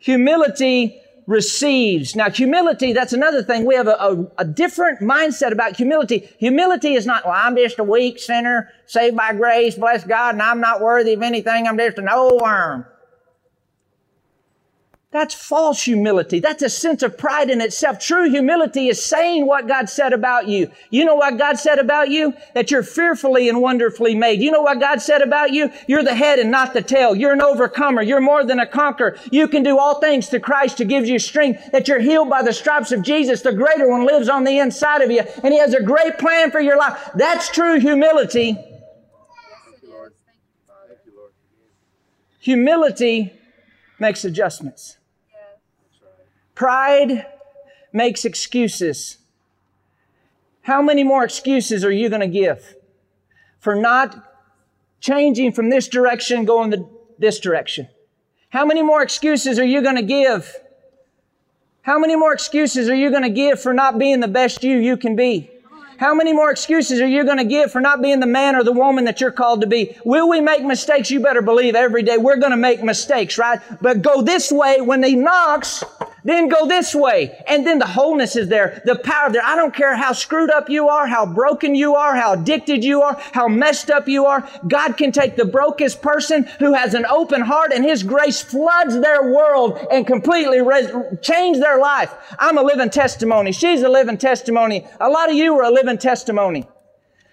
Humility 0.00 1.00
receives. 1.26 2.14
Now, 2.14 2.30
humility, 2.30 2.92
that's 2.92 3.12
another 3.12 3.42
thing. 3.42 3.64
We 3.64 3.74
have 3.74 3.86
a, 3.86 3.96
a, 3.96 4.26
a, 4.38 4.44
different 4.44 5.00
mindset 5.00 5.52
about 5.52 5.76
humility. 5.76 6.28
Humility 6.38 6.94
is 6.94 7.06
not, 7.06 7.24
well, 7.24 7.34
I'm 7.34 7.56
just 7.56 7.78
a 7.78 7.84
weak 7.84 8.18
sinner, 8.18 8.70
saved 8.86 9.16
by 9.16 9.32
grace, 9.32 9.76
bless 9.76 10.04
God, 10.04 10.34
and 10.34 10.42
I'm 10.42 10.60
not 10.60 10.80
worthy 10.80 11.14
of 11.14 11.22
anything. 11.22 11.66
I'm 11.66 11.78
just 11.78 11.98
an 11.98 12.08
old 12.08 12.42
worm. 12.42 12.86
That's 15.14 15.32
false 15.32 15.84
humility. 15.84 16.40
That's 16.40 16.64
a 16.64 16.68
sense 16.68 17.04
of 17.04 17.16
pride 17.16 17.48
in 17.48 17.60
itself. 17.60 18.00
True 18.00 18.28
humility 18.28 18.88
is 18.88 19.00
saying 19.00 19.46
what 19.46 19.68
God 19.68 19.88
said 19.88 20.12
about 20.12 20.48
you. 20.48 20.72
You 20.90 21.04
know 21.04 21.14
what 21.14 21.38
God 21.38 21.56
said 21.56 21.78
about 21.78 22.10
you? 22.10 22.34
That 22.54 22.72
you're 22.72 22.82
fearfully 22.82 23.48
and 23.48 23.60
wonderfully 23.60 24.16
made. 24.16 24.40
You 24.40 24.50
know 24.50 24.62
what 24.62 24.80
God 24.80 25.00
said 25.00 25.22
about 25.22 25.52
you? 25.52 25.70
You're 25.86 26.02
the 26.02 26.16
head 26.16 26.40
and 26.40 26.50
not 26.50 26.74
the 26.74 26.82
tail. 26.82 27.14
You're 27.14 27.32
an 27.32 27.40
overcomer. 27.40 28.02
You're 28.02 28.20
more 28.20 28.44
than 28.44 28.58
a 28.58 28.66
conqueror. 28.66 29.16
You 29.30 29.46
can 29.46 29.62
do 29.62 29.78
all 29.78 30.00
things 30.00 30.30
to 30.30 30.40
Christ 30.40 30.78
who 30.78 30.84
gives 30.84 31.08
you 31.08 31.20
strength. 31.20 31.70
That 31.70 31.86
you're 31.86 32.00
healed 32.00 32.28
by 32.28 32.42
the 32.42 32.52
stripes 32.52 32.90
of 32.90 33.02
Jesus. 33.02 33.42
The 33.42 33.52
greater 33.52 33.88
one 33.88 34.06
lives 34.06 34.28
on 34.28 34.42
the 34.42 34.58
inside 34.58 35.00
of 35.00 35.12
you 35.12 35.22
and 35.44 35.54
he 35.54 35.60
has 35.60 35.74
a 35.74 35.82
great 35.84 36.18
plan 36.18 36.50
for 36.50 36.58
your 36.58 36.76
life. 36.76 37.10
That's 37.14 37.48
true 37.50 37.78
humility. 37.78 38.58
Humility 42.40 43.32
makes 44.00 44.24
adjustments. 44.24 44.96
Pride 46.54 47.26
makes 47.92 48.24
excuses. 48.24 49.18
How 50.62 50.80
many 50.80 51.04
more 51.04 51.24
excuses 51.24 51.84
are 51.84 51.90
you 51.90 52.08
going 52.08 52.20
to 52.20 52.26
give 52.26 52.76
for 53.58 53.74
not 53.74 54.32
changing 55.00 55.52
from 55.52 55.68
this 55.68 55.88
direction, 55.88 56.44
going 56.44 56.70
the, 56.70 56.88
this 57.18 57.38
direction? 57.38 57.88
How 58.48 58.64
many 58.64 58.82
more 58.82 59.02
excuses 59.02 59.58
are 59.58 59.64
you 59.64 59.82
going 59.82 59.96
to 59.96 60.02
give? 60.02 60.54
How 61.82 61.98
many 61.98 62.16
more 62.16 62.32
excuses 62.32 62.88
are 62.88 62.94
you 62.94 63.10
going 63.10 63.24
to 63.24 63.28
give 63.28 63.60
for 63.60 63.74
not 63.74 63.98
being 63.98 64.20
the 64.20 64.28
best 64.28 64.64
you 64.64 64.78
you 64.78 64.96
can 64.96 65.16
be? 65.16 65.50
How 65.98 66.14
many 66.14 66.32
more 66.32 66.50
excuses 66.50 67.00
are 67.00 67.06
you 67.06 67.24
going 67.24 67.38
to 67.38 67.44
give 67.44 67.70
for 67.70 67.80
not 67.80 68.02
being 68.02 68.20
the 68.20 68.26
man 68.26 68.56
or 68.56 68.64
the 68.64 68.72
woman 68.72 69.04
that 69.04 69.20
you're 69.20 69.30
called 69.30 69.60
to 69.60 69.66
be? 69.66 69.96
Will 70.04 70.28
we 70.28 70.40
make 70.40 70.64
mistakes? 70.64 71.10
You 71.10 71.20
better 71.20 71.42
believe 71.42 71.74
every 71.74 72.02
day 72.02 72.18
we're 72.18 72.36
going 72.36 72.50
to 72.50 72.56
make 72.56 72.82
mistakes, 72.82 73.38
right? 73.38 73.60
But 73.80 74.02
go 74.02 74.22
this 74.22 74.50
way 74.50 74.80
when 74.80 75.02
he 75.02 75.14
knocks, 75.14 75.84
Then 76.26 76.48
go 76.48 76.66
this 76.66 76.94
way. 76.94 77.38
And 77.46 77.66
then 77.66 77.78
the 77.78 77.86
wholeness 77.86 78.34
is 78.34 78.48
there. 78.48 78.80
The 78.86 78.96
power 78.96 79.30
there. 79.30 79.44
I 79.44 79.56
don't 79.56 79.74
care 79.74 79.94
how 79.94 80.14
screwed 80.14 80.50
up 80.50 80.70
you 80.70 80.88
are, 80.88 81.06
how 81.06 81.26
broken 81.26 81.74
you 81.74 81.96
are, 81.96 82.16
how 82.16 82.32
addicted 82.32 82.82
you 82.82 83.02
are, 83.02 83.20
how 83.32 83.46
messed 83.46 83.90
up 83.90 84.08
you 84.08 84.24
are. 84.24 84.48
God 84.66 84.96
can 84.96 85.12
take 85.12 85.36
the 85.36 85.44
brokest 85.44 86.00
person 86.00 86.44
who 86.58 86.72
has 86.72 86.94
an 86.94 87.04
open 87.04 87.42
heart 87.42 87.72
and 87.74 87.84
His 87.84 88.02
grace 88.02 88.40
floods 88.40 88.98
their 88.98 89.34
world 89.34 89.78
and 89.90 90.06
completely 90.06 90.62
res- 90.62 90.90
change 91.20 91.58
their 91.58 91.78
life. 91.78 92.14
I'm 92.38 92.56
a 92.56 92.62
living 92.62 92.90
testimony. 92.90 93.52
She's 93.52 93.82
a 93.82 93.90
living 93.90 94.16
testimony. 94.16 94.86
A 95.00 95.10
lot 95.10 95.28
of 95.28 95.36
you 95.36 95.54
are 95.58 95.64
a 95.64 95.70
living 95.70 95.98
testimony. 95.98 96.66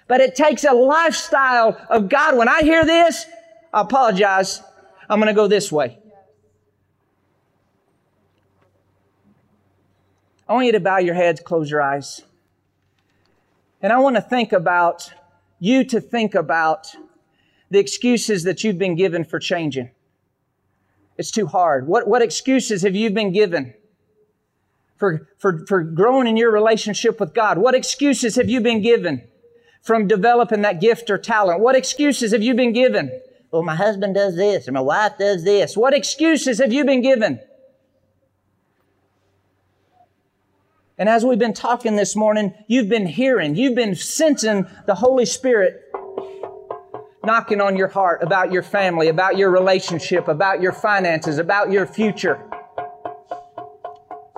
But 0.10 0.20
it 0.20 0.36
takes 0.36 0.66
a 0.66 0.74
lifestyle 0.74 1.80
of 1.90 2.10
God. 2.10 2.36
When 2.36 2.50
I 2.50 2.62
hear 2.62 2.84
this, 2.84 3.26
I 3.72 3.82
apologize. 3.82 4.62
I'm 5.10 5.20
going 5.22 5.34
to 5.34 5.34
go 5.34 5.48
this 5.48 5.72
way. 5.72 6.01
I 10.52 10.54
want 10.54 10.66
you 10.66 10.74
to 10.74 10.82
bow 10.82 10.98
your 10.98 11.16
heads, 11.16 11.40
close 11.40 11.72
your 11.72 11.82
eyes. 11.82 12.24
And 13.82 13.94
I 13.94 14.00
want 14.00 14.18
to 14.18 14.22
think 14.22 14.52
about 14.52 15.10
you 15.60 15.86
to 15.86 16.02
think 16.02 16.36
about 16.36 16.94
the 17.70 17.80
excuses 17.80 18.44
that 18.44 18.62
you've 18.62 18.78
been 18.78 18.96
given 18.96 19.24
for 19.24 19.40
changing. 19.40 19.92
It's 21.18 21.32
too 21.32 21.48
hard. 21.48 21.88
What, 21.88 22.06
what 22.06 22.22
excuses 22.22 22.82
have 22.82 22.98
you 22.98 23.12
been 23.12 23.32
given 23.32 23.76
for, 24.98 25.30
for, 25.38 25.66
for 25.68 25.84
growing 25.84 26.28
in 26.28 26.36
your 26.36 26.52
relationship 26.52 27.18
with 27.22 27.34
God? 27.34 27.58
What 27.58 27.74
excuses 27.74 28.36
have 28.36 28.50
you 28.50 28.60
been 28.60 28.82
given 28.82 29.26
from 29.82 30.06
developing 30.06 30.64
that 30.64 30.82
gift 30.82 31.10
or 31.10 31.18
talent? 31.18 31.62
What 31.62 31.78
excuses 31.78 32.34
have 32.34 32.44
you 32.44 32.56
been 32.56 32.74
given? 32.74 33.22
Well, 33.52 33.64
my 33.64 33.78
husband 33.78 34.16
does 34.16 34.36
this 34.36 34.68
or 34.68 34.74
my 34.74 34.82
wife 34.82 35.14
does 35.18 35.46
this. 35.46 35.78
What 35.78 35.94
excuses 35.94 36.60
have 36.60 36.74
you 36.74 36.84
been 36.84 37.02
given? 37.02 37.40
And 41.02 41.10
as 41.10 41.26
we've 41.26 41.40
been 41.40 41.56
talking 41.56 41.96
this 41.96 42.16
morning, 42.16 42.54
you've 42.68 42.88
been 42.88 43.08
hearing, 43.08 43.56
you've 43.56 43.74
been 43.74 43.96
sensing 43.96 44.68
the 44.86 44.94
Holy 44.94 45.26
Spirit 45.26 45.92
knocking 47.24 47.60
on 47.60 47.76
your 47.76 47.88
heart 47.88 48.22
about 48.22 48.52
your 48.52 48.62
family, 48.62 49.08
about 49.08 49.36
your 49.36 49.50
relationship, 49.50 50.28
about 50.28 50.62
your 50.62 50.72
finances, 50.72 51.40
about 51.40 51.72
your 51.72 51.88
future. 51.88 52.40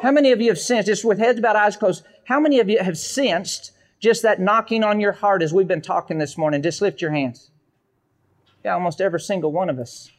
How 0.02 0.12
many 0.12 0.32
of 0.32 0.40
you 0.40 0.48
have 0.48 0.58
sensed, 0.58 0.88
just 0.88 1.04
with 1.04 1.20
heads 1.20 1.42
bowed, 1.42 1.58
eyes 1.58 1.76
closed, 1.76 2.06
how 2.24 2.40
many 2.40 2.62
of 2.62 2.70
you 2.70 2.80
have 2.80 2.98
sensed 2.98 3.74
just 4.00 4.22
that 4.22 4.40
knocking 4.40 4.86
on 4.86 5.02
your 5.02 5.12
heart 5.12 5.44
as 5.44 5.54
we've 5.54 5.68
been 5.68 5.82
talking 5.82 6.18
this 6.18 6.38
morning? 6.38 6.62
Just 6.62 6.82
lift 6.82 7.02
your 7.02 7.12
hands. 7.12 7.52
Yeah, 8.64 8.76
almost 8.76 9.02
every 9.02 9.20
single 9.20 9.52
one 9.52 9.70
of 9.70 9.80
us. 9.80 10.10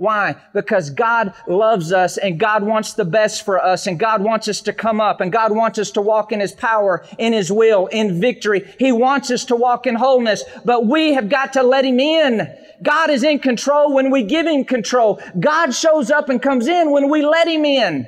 Why? 0.00 0.36
Because 0.54 0.88
God 0.88 1.34
loves 1.46 1.92
us 1.92 2.16
and 2.16 2.40
God 2.40 2.62
wants 2.62 2.94
the 2.94 3.04
best 3.04 3.44
for 3.44 3.62
us 3.62 3.86
and 3.86 4.00
God 4.00 4.22
wants 4.22 4.48
us 4.48 4.62
to 4.62 4.72
come 4.72 4.98
up 4.98 5.20
and 5.20 5.30
God 5.30 5.52
wants 5.52 5.78
us 5.78 5.90
to 5.90 6.00
walk 6.00 6.32
in 6.32 6.40
His 6.40 6.52
power, 6.52 7.04
in 7.18 7.34
His 7.34 7.52
will, 7.52 7.86
in 7.88 8.18
victory. 8.18 8.66
He 8.78 8.92
wants 8.92 9.30
us 9.30 9.44
to 9.44 9.56
walk 9.56 9.86
in 9.86 9.96
wholeness, 9.96 10.42
but 10.64 10.86
we 10.86 11.12
have 11.12 11.28
got 11.28 11.52
to 11.52 11.62
let 11.62 11.84
Him 11.84 12.00
in. 12.00 12.48
God 12.82 13.10
is 13.10 13.22
in 13.22 13.40
control 13.40 13.92
when 13.92 14.10
we 14.10 14.22
give 14.22 14.46
Him 14.46 14.64
control. 14.64 15.20
God 15.38 15.74
shows 15.74 16.10
up 16.10 16.30
and 16.30 16.40
comes 16.40 16.66
in 16.66 16.92
when 16.92 17.10
we 17.10 17.20
let 17.20 17.46
Him 17.46 17.66
in. 17.66 18.06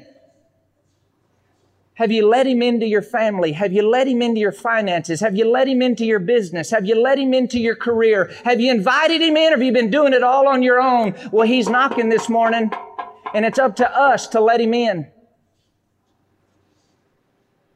Have 1.94 2.10
you 2.10 2.26
let 2.26 2.46
him 2.46 2.62
into 2.62 2.86
your 2.86 3.02
family? 3.02 3.52
Have 3.52 3.72
you 3.72 3.86
let 3.86 4.08
him 4.08 4.22
into 4.22 4.40
your 4.40 4.52
finances? 4.52 5.20
Have 5.20 5.36
you 5.36 5.50
let 5.50 5.68
him 5.68 5.82
into 5.82 6.06
your 6.06 6.20
business? 6.20 6.70
Have 6.70 6.86
you 6.86 7.00
let 7.00 7.18
him 7.18 7.34
into 7.34 7.58
your 7.58 7.76
career? 7.76 8.32
Have 8.44 8.60
you 8.60 8.70
invited 8.70 9.20
him 9.20 9.36
in 9.36 9.52
or 9.52 9.56
have 9.56 9.62
you 9.62 9.72
been 9.72 9.90
doing 9.90 10.14
it 10.14 10.22
all 10.22 10.48
on 10.48 10.62
your 10.62 10.80
own? 10.80 11.14
Well, 11.30 11.46
he's 11.46 11.68
knocking 11.68 12.08
this 12.08 12.30
morning 12.30 12.70
and 13.34 13.44
it's 13.44 13.58
up 13.58 13.76
to 13.76 13.96
us 13.96 14.26
to 14.28 14.40
let 14.40 14.60
him 14.60 14.72
in. 14.72 15.06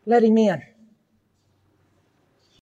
Let 0.06 0.24
him 0.24 0.38
in. 0.38 0.62